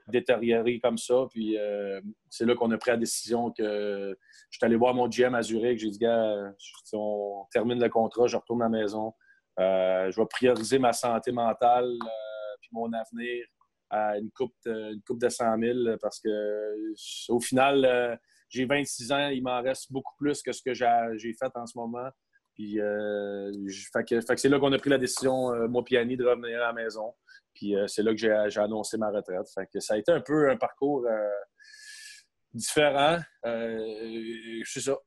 [0.06, 1.24] détériorer comme ça.
[1.30, 1.56] Puis
[2.28, 4.14] c'est là qu'on a pris la décision que
[4.50, 5.78] je suis allé voir mon GM à Zurich.
[5.78, 6.52] J'ai dit, gars,
[6.92, 9.14] on termine le contrat, je retourne à la maison.
[9.58, 13.44] Euh, je vais prioriser ma santé mentale euh, puis mon avenir
[13.90, 18.18] à une coupe de, une coupe de 100 000 parce que au final,
[18.50, 21.76] j'ai 26 ans, il m'en reste beaucoup plus que ce que j'ai fait en ce
[21.78, 22.08] moment.
[22.54, 26.66] Puis, euh, c'est là qu'on a pris la décision, moi et Annie, de revenir à
[26.66, 27.14] la maison.
[27.54, 29.48] Puis c'est là que j'ai annoncé ma retraite.
[29.54, 31.06] Fait que ça a été un peu un parcours
[32.52, 33.18] différent.
[33.44, 34.98] sais ça.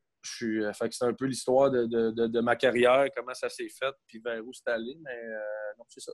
[0.44, 4.52] Euh, c'est un peu l'histoire de, ma carrière, comment ça s'est fait, puis vers où
[4.54, 5.40] c'est allé, mais euh,
[5.78, 6.12] non, c'est ça.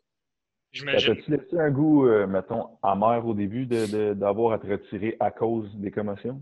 [0.71, 1.13] J'imagine.
[1.13, 5.73] As-tu laissé un goût, euh, mettons, amer au début d'avoir à te retirer à cause
[5.75, 6.41] des commotions?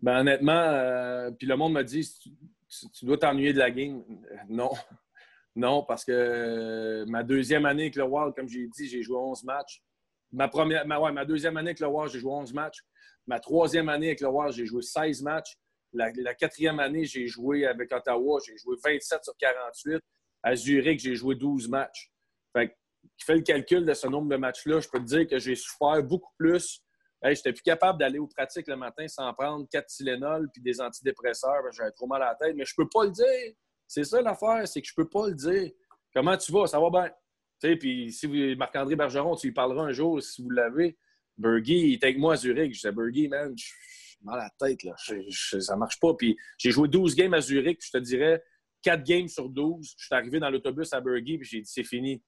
[0.00, 2.08] Ben, honnêtement, puis le monde m'a dit
[2.92, 4.02] tu, dois t'ennuyer de la game.
[4.48, 4.70] Non.
[5.54, 9.44] Non, parce que ma deuxième année avec le Wild, comme j'ai dit, j'ai joué 11
[9.44, 9.82] matchs.
[10.32, 12.78] Ma, première, ma, ma deuxième année avec le Wild, j'ai joué 11 matchs.
[13.26, 15.58] Ma troisième année avec le Wild, j'ai joué 16 matchs.
[15.92, 20.00] La, quatrième année, j'ai joué avec Ottawa, j'ai joué 27 sur 48.
[20.42, 22.10] À Zurich, j'ai joué 12 matchs.
[22.52, 22.76] Fait
[23.24, 26.02] fais le calcul de ce nombre de matchs-là, je peux te dire que j'ai souffert
[26.02, 26.82] beaucoup plus.
[27.22, 30.80] Je j'étais plus capable d'aller aux pratiques le matin sans prendre 4 Tylenol puis des
[30.80, 31.62] antidépresseurs.
[31.72, 33.54] J'avais trop mal à la tête, mais je peux pas le dire.
[33.86, 35.70] C'est ça l'affaire, c'est que je peux pas le dire.
[36.12, 36.66] Comment tu vas?
[36.66, 37.76] Ça va bien.
[37.76, 40.98] Puis si vous, Marc-André Bergeron, tu lui parleras un jour si vous l'avez.
[41.38, 42.72] Bergie, il était avec moi à Zurich.
[42.72, 43.54] Je disais, Bergie, man, mal
[44.28, 44.82] à la tête.
[44.82, 44.94] Là.
[44.98, 46.14] Je, ça marche pas.
[46.14, 48.42] Puis j'ai joué 12 games à Zurich, je te dirais
[48.82, 49.94] 4 games sur 12.
[49.96, 52.22] Je suis arrivé dans l'autobus à Bergy, puis j'ai dit c'est fini.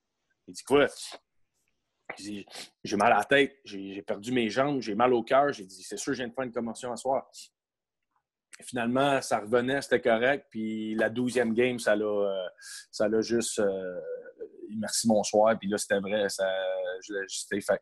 [0.46, 0.86] Il dit quoi?
[2.18, 5.52] J'ai mal à la tête, j'ai perdu mes jambes, j'ai mal au cœur.
[5.52, 7.26] J'ai dit c'est sûr, je viens de faire une commotion à soir.
[8.62, 10.46] finalement, ça revenait, c'était correct.
[10.50, 13.58] Puis la douzième game, ça l'a, euh, juste.
[13.58, 14.00] Euh,
[14.76, 15.58] merci, bonsoir.
[15.58, 16.28] Puis là, c'était vrai.
[16.28, 16.48] Ça,
[17.26, 17.80] c'était fait.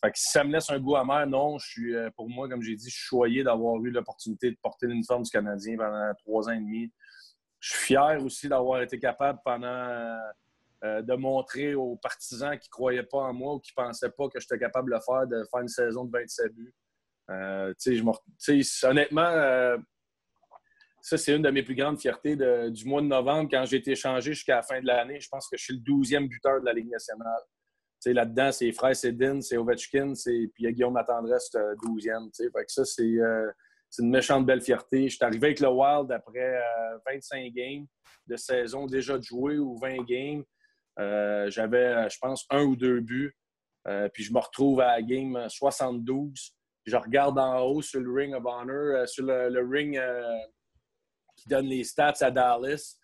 [0.00, 2.48] Fait que si ça me laisse un goût amer, non, je suis, euh, pour moi,
[2.48, 6.12] comme j'ai dit, je suis choyé d'avoir eu l'opportunité de porter l'uniforme du Canadien pendant
[6.18, 6.92] trois ans et demi.
[7.58, 10.20] Je suis fier aussi d'avoir été capable pendant
[10.84, 14.10] euh, de montrer aux partisans qui ne croyaient pas en moi ou qui ne pensaient
[14.10, 16.74] pas que j'étais capable de le faire, de faire une saison de 27 buts.
[17.30, 17.74] Euh,
[18.84, 19.76] honnêtement,
[21.00, 23.92] ça, c'est une de mes plus grandes fiertés du mois de novembre quand j'ai été
[23.92, 25.18] échangé jusqu'à la fin de l'année.
[25.18, 27.42] Je pense que je suis le 12e buteur de la Ligue nationale
[28.06, 32.34] là-dedans, c'est Frère Sedin, c'est Ovechkin, puis y a Guillaume Latendresse, 12e.
[32.36, 33.50] Fait que ça, euh,
[33.90, 35.08] c'est une méchante belle fierté.
[35.08, 36.60] Je suis arrivé avec le Wild après
[37.06, 37.86] 25 euh, games
[38.26, 40.44] de saison déjà de jouer ou 20 games.
[40.98, 43.34] Euh, j'avais, je pense, un ou deux buts.
[44.12, 46.54] puis je me retrouve à la game 72.
[46.84, 50.00] Je regarde en haut sur le Ring of Honor, sur le ring
[51.36, 52.98] qui donne les stats à Dallas.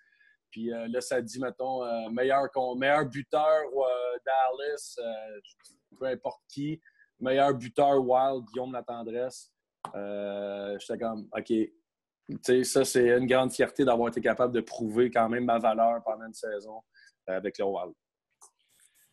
[0.54, 5.00] Puis euh, là, ça dit, mettons, euh, meilleur, meilleur buteur euh, Dallas,
[5.98, 6.80] peu importe qui,
[7.18, 9.52] meilleur buteur Wild, Guillaume Latendresse.
[9.92, 12.62] J'étais comme, OK.
[12.62, 16.26] Ça, c'est une grande fierté d'avoir été capable de prouver quand même ma valeur pendant
[16.26, 16.80] une saison
[17.26, 17.92] avec le Wild.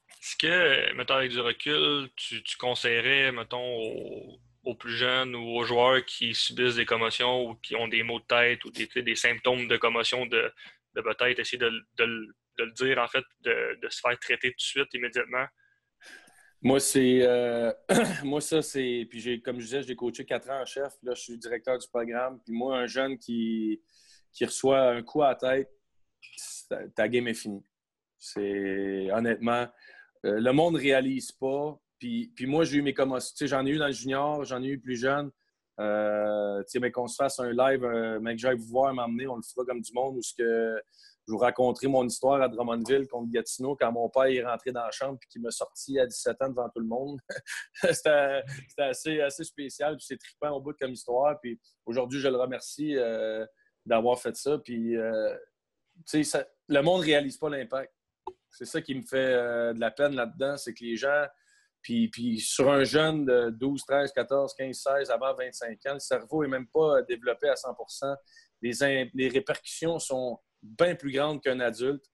[0.09, 6.05] Est-ce que, mettons, avec du recul, tu, conseillerais, mettons, aux, plus jeunes ou aux joueurs
[6.05, 9.67] qui subissent des commotions ou qui ont des maux de tête ou des, des symptômes
[9.67, 10.53] de commotion de,
[10.95, 14.93] de peut-être essayer de, le dire, en fait, de, se faire traiter tout de suite,
[14.93, 15.45] immédiatement?
[16.61, 17.21] Moi, c'est.
[17.23, 17.73] Euh,
[18.23, 19.07] moi, ça, c'est.
[19.09, 20.93] Puis, j'ai, comme je disais, j'ai coaché quatre ans en chef.
[21.01, 22.39] Là, je suis directeur du programme.
[22.43, 23.81] Puis, moi, un jeune qui,
[24.31, 25.71] qui reçoit un coup à la tête,
[26.95, 27.65] ta, game est finie.
[28.17, 29.09] C'est.
[29.11, 29.67] Honnêtement,
[30.25, 31.79] euh, le monde ne réalise pas.
[31.97, 33.47] Puis, puis moi, j'ai eu mes commotions.
[33.47, 35.31] J'en ai eu dans le junior, j'en ai eu plus jeune.
[35.80, 39.36] Euh, mais qu'on se fasse un live, euh, mais que j'aille vous voir m'emmener, on
[39.36, 40.82] le fera comme du monde, où ce que
[41.28, 44.84] je vous raconterai mon histoire à Drummondville contre Gatineau quand mon père est rentré dans
[44.84, 47.19] la chambre et qu'il m'a sorti à 17 ans devant tout le monde.
[47.74, 48.43] C'était
[48.78, 51.39] assez, assez spécial, puis c'est trippant au bout comme histoire.
[51.39, 53.45] Puis aujourd'hui, je le remercie euh,
[53.86, 54.57] d'avoir fait ça.
[54.57, 54.95] Puis,
[56.05, 57.93] ça, le monde ne réalise pas l'impact.
[58.49, 61.26] C'est ça qui me fait de la peine là-dedans, c'est que les gens
[61.82, 66.43] puis, sur un jeune de 12, 13, 14, 15, 16, avant 25 ans, le cerveau
[66.43, 67.75] n'est même pas développé à 100
[68.61, 72.05] les, les répercussions sont bien plus grandes qu'un adulte.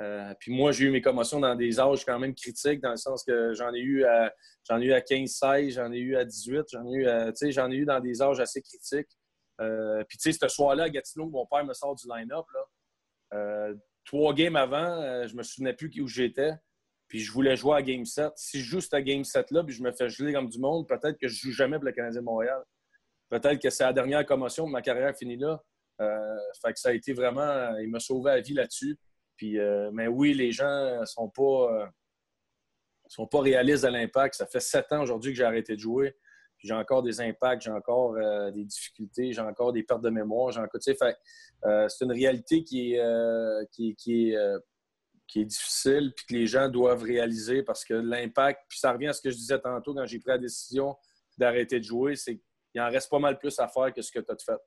[0.00, 2.96] Euh, puis moi, j'ai eu mes commotions dans des âges quand même critiques, dans le
[2.96, 4.32] sens que j'en ai eu à,
[4.68, 7.06] j'en ai eu à 15, 16, j'en ai eu à 18, j'en ai eu,
[7.50, 9.10] j'en ai eu dans des âges assez critiques.
[9.60, 12.46] Euh, puis tu sais, ce soir-là, à Gatineau, mon père me sort du line-up.
[13.34, 16.52] Euh, trois games avant, je me souvenais plus où j'étais
[17.08, 18.32] puis je voulais jouer à Game 7.
[18.36, 21.18] Si je joue à Game 7-là, puis je me fais geler comme du monde, peut-être
[21.18, 22.62] que je joue jamais pour le Canadien de Montréal.
[23.30, 25.62] Peut-être que c'est la dernière commotion, ma carrière finit là.
[26.00, 27.76] Euh, fait que ça a été vraiment...
[27.78, 28.98] Il m'a sauvé la vie là-dessus.
[29.36, 31.32] Puis, euh, mais oui, les gens sont.
[31.38, 31.86] Euh,
[33.10, 34.34] sont pas réalistes à l'impact.
[34.34, 36.14] Ça fait sept ans aujourd'hui que j'ai arrêté de jouer.
[36.58, 38.16] J'ai encore des impacts, j'ai encore
[38.52, 40.50] des difficultés, j'ai encore des pertes de mémoire.
[40.50, 43.96] J'ai encore, c'est une réalité qui est, qui
[44.32, 44.36] est
[45.28, 49.08] qui est difficile puis que les gens doivent réaliser parce que l'impact, puis ça revient
[49.08, 50.96] à ce que je disais tantôt quand j'ai pris la décision
[51.36, 52.40] d'arrêter de jouer, c'est
[52.72, 54.60] qu'il en reste pas mal plus à faire que ce que tu as fait.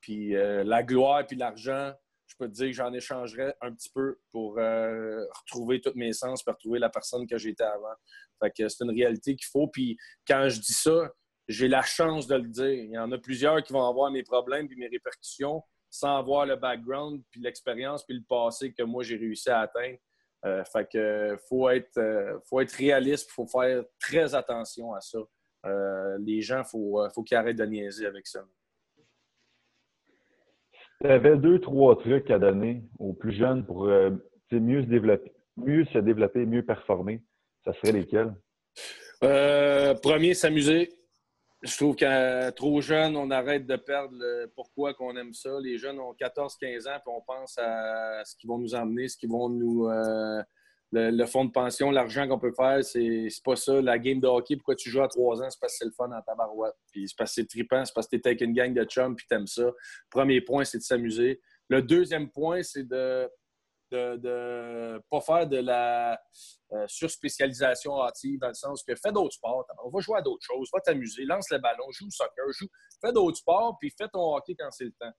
[0.00, 1.92] Puis euh, la gloire puis l'argent,
[2.26, 6.12] je peux te dire que j'en échangerais un petit peu pour euh, retrouver tous mes
[6.12, 7.94] sens, pour retrouver la personne que j'étais avant.
[8.42, 9.68] Fait que c'est une réalité qu'il faut.
[9.68, 9.96] Puis
[10.26, 11.12] quand je dis ça,
[11.48, 12.70] j'ai la chance de le dire.
[12.70, 16.46] Il y en a plusieurs qui vont avoir mes problèmes puis mes répercussions sans avoir
[16.46, 19.98] le background, puis l'expérience, puis le passé que moi j'ai réussi à atteindre.
[20.44, 25.00] Euh, fait que faut être, euh, faut être réaliste, il faut faire très attention à
[25.00, 25.18] ça.
[25.66, 28.44] Euh, les gens, il faut, faut qu'ils arrêtent de niaiser avec ça.
[31.00, 35.84] Tu avais deux, trois trucs à donner aux plus jeunes pour mieux se développer, mieux
[35.86, 37.22] se développer, mieux performer.
[37.64, 38.34] Ça serait lesquels?
[39.20, 40.97] premier, s'amuser
[41.62, 45.50] je trouve qu'à trop jeune, on arrête de perdre le pourquoi qu'on aime ça.
[45.60, 49.16] Les jeunes ont 14-15 ans, puis on pense à ce qu'ils vont nous emmener, ce
[49.16, 49.88] qu'ils vont nous.
[49.88, 50.42] Euh,
[50.92, 53.82] le, fonds de pension, l'argent qu'on peut faire, c'est pas ça.
[53.82, 55.90] La game de hockey, pourquoi tu joues à 3 ans, c'est parce que c'est le
[55.90, 56.74] fun dans ta barouette.
[56.92, 59.14] Puis c'est parce que c'est trippant, c'est parce que t'es avec une gang de chums,
[59.14, 59.70] puis t'aimes ça.
[60.10, 61.40] Premier point, c'est de s'amuser.
[61.68, 63.28] Le deuxième point, c'est de
[63.90, 66.18] de ne pas faire de la
[66.72, 69.66] euh, surspécialisation hâtive dans le sens que fais d'autres sports.
[69.84, 72.68] On va jouer à d'autres choses, va t'amuser, lance le ballon, joue au soccer, joue,
[73.00, 75.12] fais d'autres sports, puis fais ton hockey quand c'est le temps.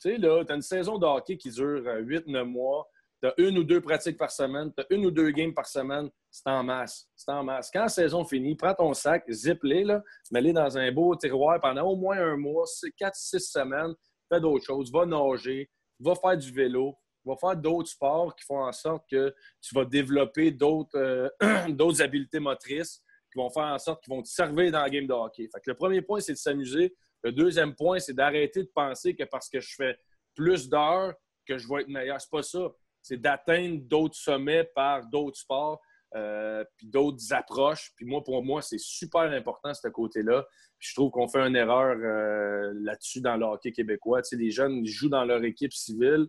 [0.00, 2.88] Tu sais, là, tu as une saison de hockey qui dure 8-9 euh, mois,
[3.22, 5.66] tu as une ou deux pratiques par semaine, tu as une ou deux games par
[5.66, 7.08] semaine, c'est en masse.
[7.14, 7.70] C'est en masse.
[7.72, 9.84] Quand la saison finit, prends ton sac, zip-les,
[10.32, 13.94] mets-les dans un beau tiroir pendant au moins un mois, 4-6 semaines,
[14.28, 15.70] fais d'autres choses, va nager,
[16.00, 16.96] va faire du vélo,
[17.28, 21.28] va faire d'autres sports qui font en sorte que tu vas développer d'autres euh,
[22.00, 23.02] habiletés motrices
[23.32, 25.48] qui vont faire en sorte qu'ils vont te servir dans la game de hockey.
[25.66, 26.94] Le premier point, c'est de s'amuser.
[27.22, 29.96] Le deuxième point, c'est d'arrêter de penser que parce que je fais
[30.34, 31.14] plus d'heures,
[31.46, 32.20] que je vais être meilleur.
[32.20, 32.70] C'est pas ça.
[33.00, 35.80] C'est d'atteindre d'autres sommets par d'autres sports,
[36.14, 37.92] euh, puis d'autres approches.
[37.96, 40.46] Puis moi, pour moi, c'est super important, ce côté-là.
[40.78, 44.22] je trouve qu'on fait une erreur euh, là-dessus dans le hockey québécois.
[44.22, 46.26] Tu les jeunes jouent dans leur équipe civile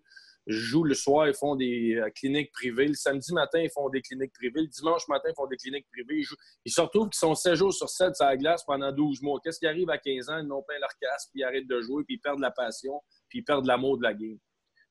[0.47, 2.87] jouent le soir, ils font des euh, cliniques privées.
[2.87, 4.61] Le samedi matin, ils font des cliniques privées.
[4.61, 6.23] Le dimanche matin, ils font des cliniques privées.
[6.65, 9.39] Ils, se retrouvent qu'ils sont 16 jours sur 7 sur la glace pendant 12 mois.
[9.43, 10.39] Qu'est-ce qui arrive à 15 ans?
[10.39, 13.01] Ils n'ont pas leur casse, puis ils arrêtent de jouer, puis ils perdent la passion,
[13.29, 14.37] puis ils perdent l'amour de la game.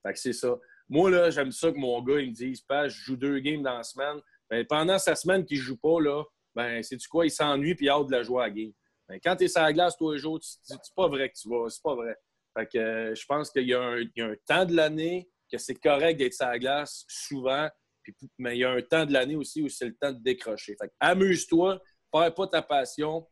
[0.02, 0.56] Fait que c'est ça.
[0.88, 3.76] Moi, là, j'aime ça que mon gars, il me dise, je joue deux games dans
[3.76, 4.20] la semaine.
[4.50, 6.24] Ben, pendant sa semaine qu'il ne joue pas, là,
[6.54, 7.24] ben, c'est du quoi?
[7.24, 8.72] Il s'ennuie, puis il a hâte de la jouer à la game.
[9.08, 11.48] Ben, quand tu es sur la glace tous les jours, c'est pas vrai que tu
[11.48, 11.68] vas.
[11.68, 12.14] C'est pas vrai.
[12.56, 15.74] Fait que euh, je pense qu'il y, y, a un temps de l'année que c'est
[15.74, 17.68] correct d'être sur la glace souvent,
[18.38, 20.76] mais il y a un temps de l'année aussi où c'est le temps de décrocher.
[20.98, 21.80] amuse-toi,
[22.10, 23.26] perds pas ta passion,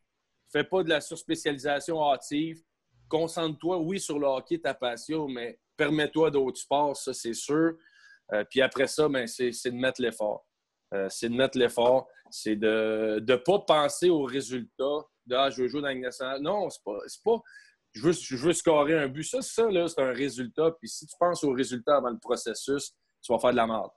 [0.52, 2.62] fais pas de la surspécialisation hâtive,
[3.08, 7.72] concentre-toi, oui, sur le hockey, ta passion, mais permets-toi d'autres sports, ça, c'est sûr.
[8.32, 10.46] Euh, puis après ça, ben, c'est de mettre l'effort.
[10.94, 12.08] Euh, c'est de mettre l'effort.
[12.30, 15.00] C'est de ne pas penser aux résultats.
[15.26, 16.38] De, ah, je veux jouer dans la.
[16.38, 16.82] Non, c'est
[17.24, 17.40] pas
[17.92, 19.24] je veux, scorer un but.
[19.24, 20.70] Ça, ça c'est un résultat.
[20.78, 23.90] Puis si tu penses au résultat avant le processus, tu vas faire de la merde.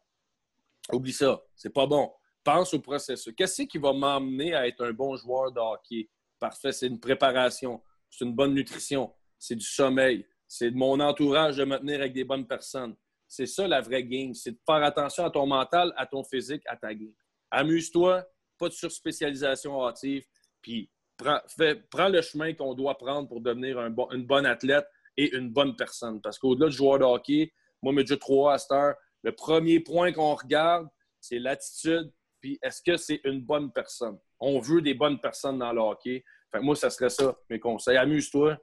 [0.92, 1.42] Oublie ça.
[1.56, 2.12] C'est pas bon.
[2.44, 3.34] Pense au processus.
[3.36, 6.10] Qu'est-ce qui va m'emmener à être un bon joueur de hockey?
[6.40, 6.72] Parfait.
[6.72, 7.82] C'est une préparation.
[8.10, 9.14] C'est une bonne nutrition.
[9.38, 10.26] C'est du sommeil.
[10.48, 12.96] C'est de mon entourage de me tenir avec des bonnes personnes.
[13.28, 14.34] C'est ça la vraie game.
[14.34, 17.14] C'est de faire attention à ton mental, à ton physique, à ta game.
[17.50, 18.26] Amuse-toi.
[18.58, 20.26] Pas de surspécialisation hâtive.
[20.62, 20.92] Puis
[21.24, 24.86] prends, prends le chemin qu'on doit prendre pour devenir un bon, une bonne athlète
[25.18, 26.22] et une bonne personne.
[26.22, 27.52] Parce qu'au-delà du joueur de hockey,
[27.82, 30.88] moi, Midget 3 à cette heure, le premier point qu'on regarde,
[31.20, 32.12] c'est l'attitude,
[32.42, 34.18] puis est-ce que c'est une bonne personne?
[34.40, 36.24] On veut des bonnes personnes dans le hockey.
[36.52, 37.98] Fait moi, ça serait ça, mes conseils.
[37.98, 38.58] Amuse-toi.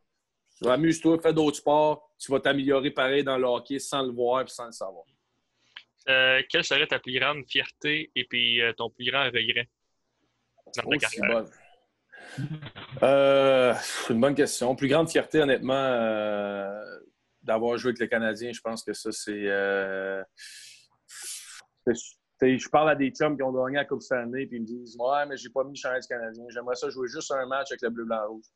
[0.66, 2.10] Amuse-toi, fais d'autres sports.
[2.18, 5.04] Tu vas t'améliorer pareil dans le hockey sans le voir et sans le savoir.
[6.08, 9.68] Euh, quelle serait ta plus grande fierté et puis euh, ton plus grand regret
[10.76, 11.44] dans ta carrière?
[13.02, 14.74] Euh, c'est une bonne question.
[14.76, 15.98] Plus grande fierté, honnêtement,
[17.42, 19.44] d'avoir joué avec les Canadiens, je pense que ça, c'est.
[21.86, 24.96] je parle à des chums qui ont gagné la Coupe Stanley et ils me disent
[24.98, 26.44] Ouais, mais j'ai pas mis le chandail canadien.
[26.50, 28.46] J'aimerais ça jouer juste un match avec le bleu, blanc, rouge.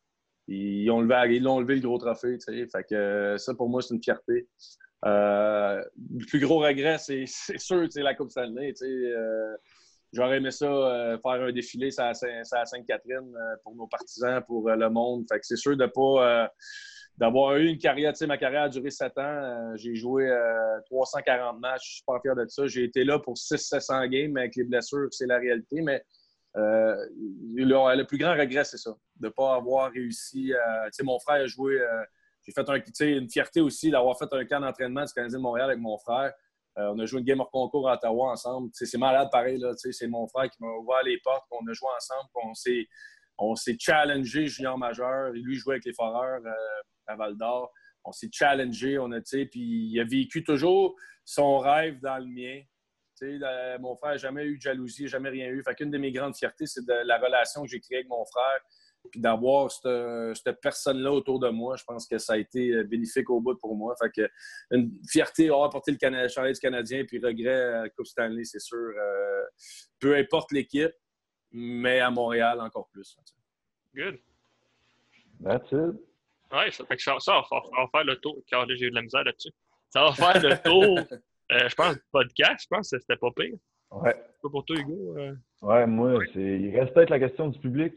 [0.47, 2.39] Ils levé, ils ont levé le gros trophée.
[2.45, 4.49] Fait que ça, pour moi, c'est une fierté.
[5.05, 5.83] Euh,
[6.14, 7.25] le plus gros regret, c'est
[7.59, 8.72] sûr, la Coupe Stanley.
[10.15, 14.69] Euh, J'aurais aimé ça euh, faire un défilé à, Sainte-Catherine euh, pour nos partisans, pour
[14.69, 15.27] le monde.
[15.43, 16.49] C'est sûr de pas
[17.17, 18.12] d'avoir eu une carrière.
[18.27, 19.77] Ma carrière a duré sept ans.
[19.77, 20.29] J'ai joué
[20.87, 21.89] 340 matchs.
[21.89, 22.67] Je suis pas fier de ça.
[22.67, 25.81] J'ai été là pour 600-700 games, avec les blessures, c'est la réalité.
[25.81, 26.05] Mais
[26.55, 28.91] le, plus grand regret, c'est ça,
[29.21, 30.53] de ne pas avoir réussi.
[31.03, 31.81] mon frère a joué
[32.47, 35.71] j'ai fait un, une fierté aussi d'avoir fait un camp d'entraînement du Canadien de Montréal
[35.71, 36.33] avec mon frère.
[36.79, 38.70] Euh, on a joué une game of concours à Ottawa ensemble.
[38.72, 39.62] c'est malade pareil.
[39.77, 41.47] C'est mon frère qui m'a ouvert les portes.
[41.51, 42.29] On a joué ensemble.
[43.39, 45.31] On s'est challengé junior majeur.
[45.33, 46.53] Lui jouait avec les Foreurs euh,
[47.07, 47.72] à Val d'Or.
[48.05, 48.99] On s'est challengé.
[48.99, 52.61] On a, puis il a vécu toujours son rêve dans le mien.
[53.81, 55.62] mon frère n'a jamais eu de jalousie, jamais rien eu.
[55.62, 58.25] Fait qu'une de mes grandes fiertés, c'est de la relation que j'ai créée avec mon
[58.27, 58.61] frère
[59.11, 63.31] puis d'avoir cette, personne-là autour de moi, je pense que ça a été euh, bénéfique
[63.31, 63.95] au bout pour moi.
[64.01, 64.31] Fait que
[64.71, 68.61] une fierté d'avoir porté le Canada, du Canadien, puis regret à la Coupe Stanley, c'est
[68.61, 68.77] sûr.
[68.77, 69.43] Euh,
[70.01, 70.93] peu importe l'équipe,
[71.53, 73.17] mais à Montréal encore plus.
[73.95, 74.19] Good.
[75.43, 76.01] That's it.
[76.53, 78.39] Oui, ça, fait que ça, ça, va, faire le tour.
[78.47, 79.53] Car j'ai eu de la misère là-dessus.
[79.91, 80.99] Ça va faire le tour,
[81.53, 82.63] euh, je pense, du podcast.
[82.65, 83.55] Je pense que c'était pas pire.
[83.91, 84.15] Ouais.
[84.43, 85.17] Pas pour toi, Hugo.
[85.63, 87.95] Ouais, moi, il reste peut-être la question du public.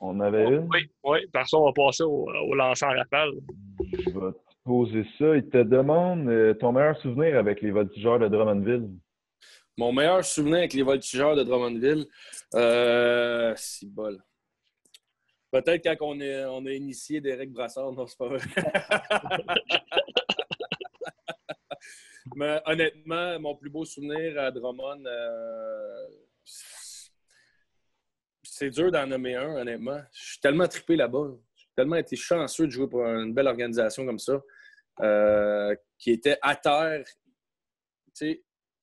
[0.00, 0.68] On avait une?
[0.70, 1.26] Oui, oui.
[1.32, 3.32] Par on va passer au, au lancer en rafale.
[3.80, 5.36] Je vais te poser ça.
[5.36, 8.88] Il te demande euh, ton meilleur souvenir avec les voltigeurs de Drummondville.
[9.76, 12.06] Mon meilleur souvenir avec les voltigeurs de Drummondville,
[12.54, 14.18] euh, c'est bol.
[15.50, 18.40] Peut-être quand on, est, on a initié Derek Brassard, non, c'est pas vrai.
[22.36, 26.06] Mais honnêtement, mon plus beau souvenir à Drummond, euh,
[28.58, 30.00] c'est dur d'en nommer un, honnêtement.
[30.12, 31.28] Je suis tellement trippé là-bas.
[31.54, 34.40] J'ai tellement été chanceux de jouer pour une belle organisation comme ça,
[35.00, 37.04] euh, qui était à terre.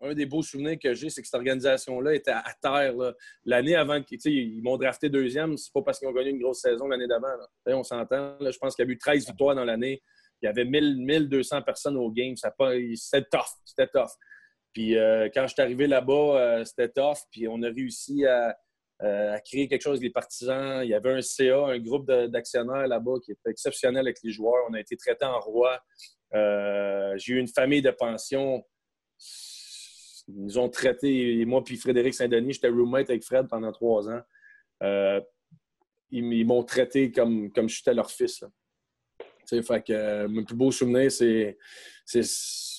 [0.01, 2.93] un des beaux souvenirs que j'ai, c'est que cette organisation-là était à terre.
[3.43, 6.87] L'année avant, ils m'ont drafté deuxième, c'est pas parce qu'ils ont gagné une grosse saison
[6.87, 7.27] l'année d'avant.
[7.65, 8.37] On s'entend.
[8.39, 10.01] Je pense qu'il y a eu 13 victoires dans l'année.
[10.41, 12.35] Il y avait 1000, 1200 personnes au game.
[12.37, 13.49] C'était tough.
[13.65, 14.11] C'était tough.
[14.73, 17.19] Puis euh, quand je suis arrivé là-bas, euh, c'était tough.
[17.31, 18.55] Puis on a réussi à,
[19.03, 20.81] euh, à créer quelque chose avec les partisans.
[20.83, 24.65] Il y avait un CA, un groupe d'actionnaires là-bas qui était exceptionnel avec les joueurs.
[24.69, 25.81] On a été traités en roi.
[26.33, 28.63] Euh, j'ai eu une famille de pension.
[30.27, 34.21] Ils nous ont traités, moi puis Frédéric Saint-Denis, j'étais roommate avec Fred pendant trois ans.
[34.81, 35.21] Euh,
[36.09, 38.43] ils, m'ont traité comme, comme j'étais leur fils.
[39.47, 41.57] Fait que, mon plus beau souvenir, c'est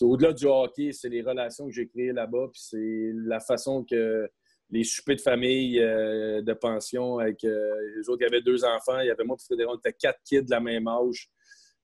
[0.00, 4.28] au-delà du hockey, c'est les relations que j'ai créées là-bas, puis c'est la façon que
[4.70, 8.22] les soupers de famille euh, de pension avec euh, les autres.
[8.22, 9.00] Il y avait deux enfants.
[9.00, 9.70] Il y avait moi et Frédéric.
[9.72, 11.30] On était quatre kids de la même âge.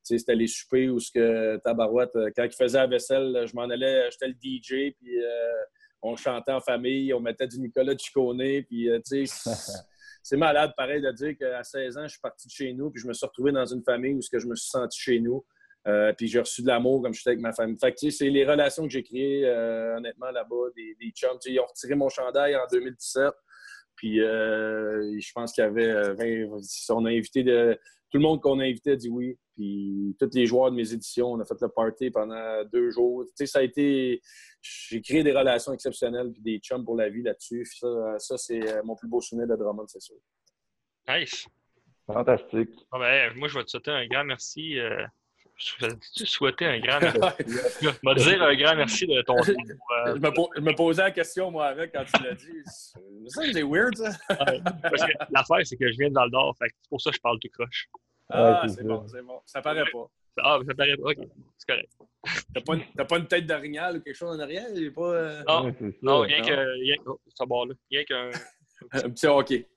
[0.02, 3.62] C'était les soupers où ce que Tabarouette, euh, quand il faisait la vaisselle, je m'en
[3.62, 5.16] allais, j'étais le DJ, puis
[6.02, 8.88] on chantait en famille, on mettait du Nicolas Ciccone, puis
[10.22, 13.00] c'est malade pareil de dire qu'à 16 ans, je suis parti de chez nous, puis
[13.00, 15.20] je me suis retrouvé dans une famille où ce que je me suis senti chez
[15.20, 15.44] nous.
[15.88, 17.76] Euh, puis j'ai reçu de l'amour comme j'étais avec ma famille.
[17.78, 21.38] Fait que, c'est les relations que j'ai créées, euh, honnêtement, là-bas, des, des chums.
[21.46, 23.32] ils ont retiré mon chandail en 2017.
[23.96, 26.14] Puis euh, je pense qu'il y avait
[26.46, 26.60] 20,
[26.90, 27.78] On a invité de,
[28.10, 29.36] tout le monde qu'on a invité a dit oui.
[29.54, 33.24] Puis tous les joueurs de mes éditions, on a fait le party pendant deux jours.
[33.26, 34.22] Tu sais, ça a été.
[34.62, 37.66] J'ai créé des relations exceptionnelles puis des chums pour la vie là-dessus.
[37.66, 40.16] Ça, ça c'est mon plus beau souvenir de Drummond, c'est sûr.
[41.08, 41.46] Nice.
[42.06, 42.70] Fantastique.
[42.92, 44.78] ben, moi, je vais te souhaiter un grand merci.
[46.24, 47.18] Souhaitais un grand merci.
[47.80, 51.50] je vais dire un grand merci de ton je, me, je me posais la question,
[51.50, 52.62] moi, avec, quand tu l'as dit.
[52.64, 54.10] Ça, c'est weird, ça.
[54.28, 57.16] parce que l'affaire, c'est que je viens de dans le Nord, c'est pour ça que
[57.16, 57.88] je parle tout croche.
[58.28, 59.40] Ah, c'est bon, c'est bon.
[59.44, 60.10] Ça paraît pas.
[60.42, 61.10] Ah, ça paraît pas.
[61.10, 61.18] OK,
[61.58, 61.92] c'est correct.
[62.54, 64.66] T'as pas, une, pas une tête d'orignal ou quelque chose en arrière?
[64.94, 65.42] Pas, euh...
[65.46, 66.80] Non, non, rien que.
[66.80, 67.74] Rien, oh, ça barre là.
[67.90, 68.30] Rien qu'un.
[68.92, 69.68] un petit hockey.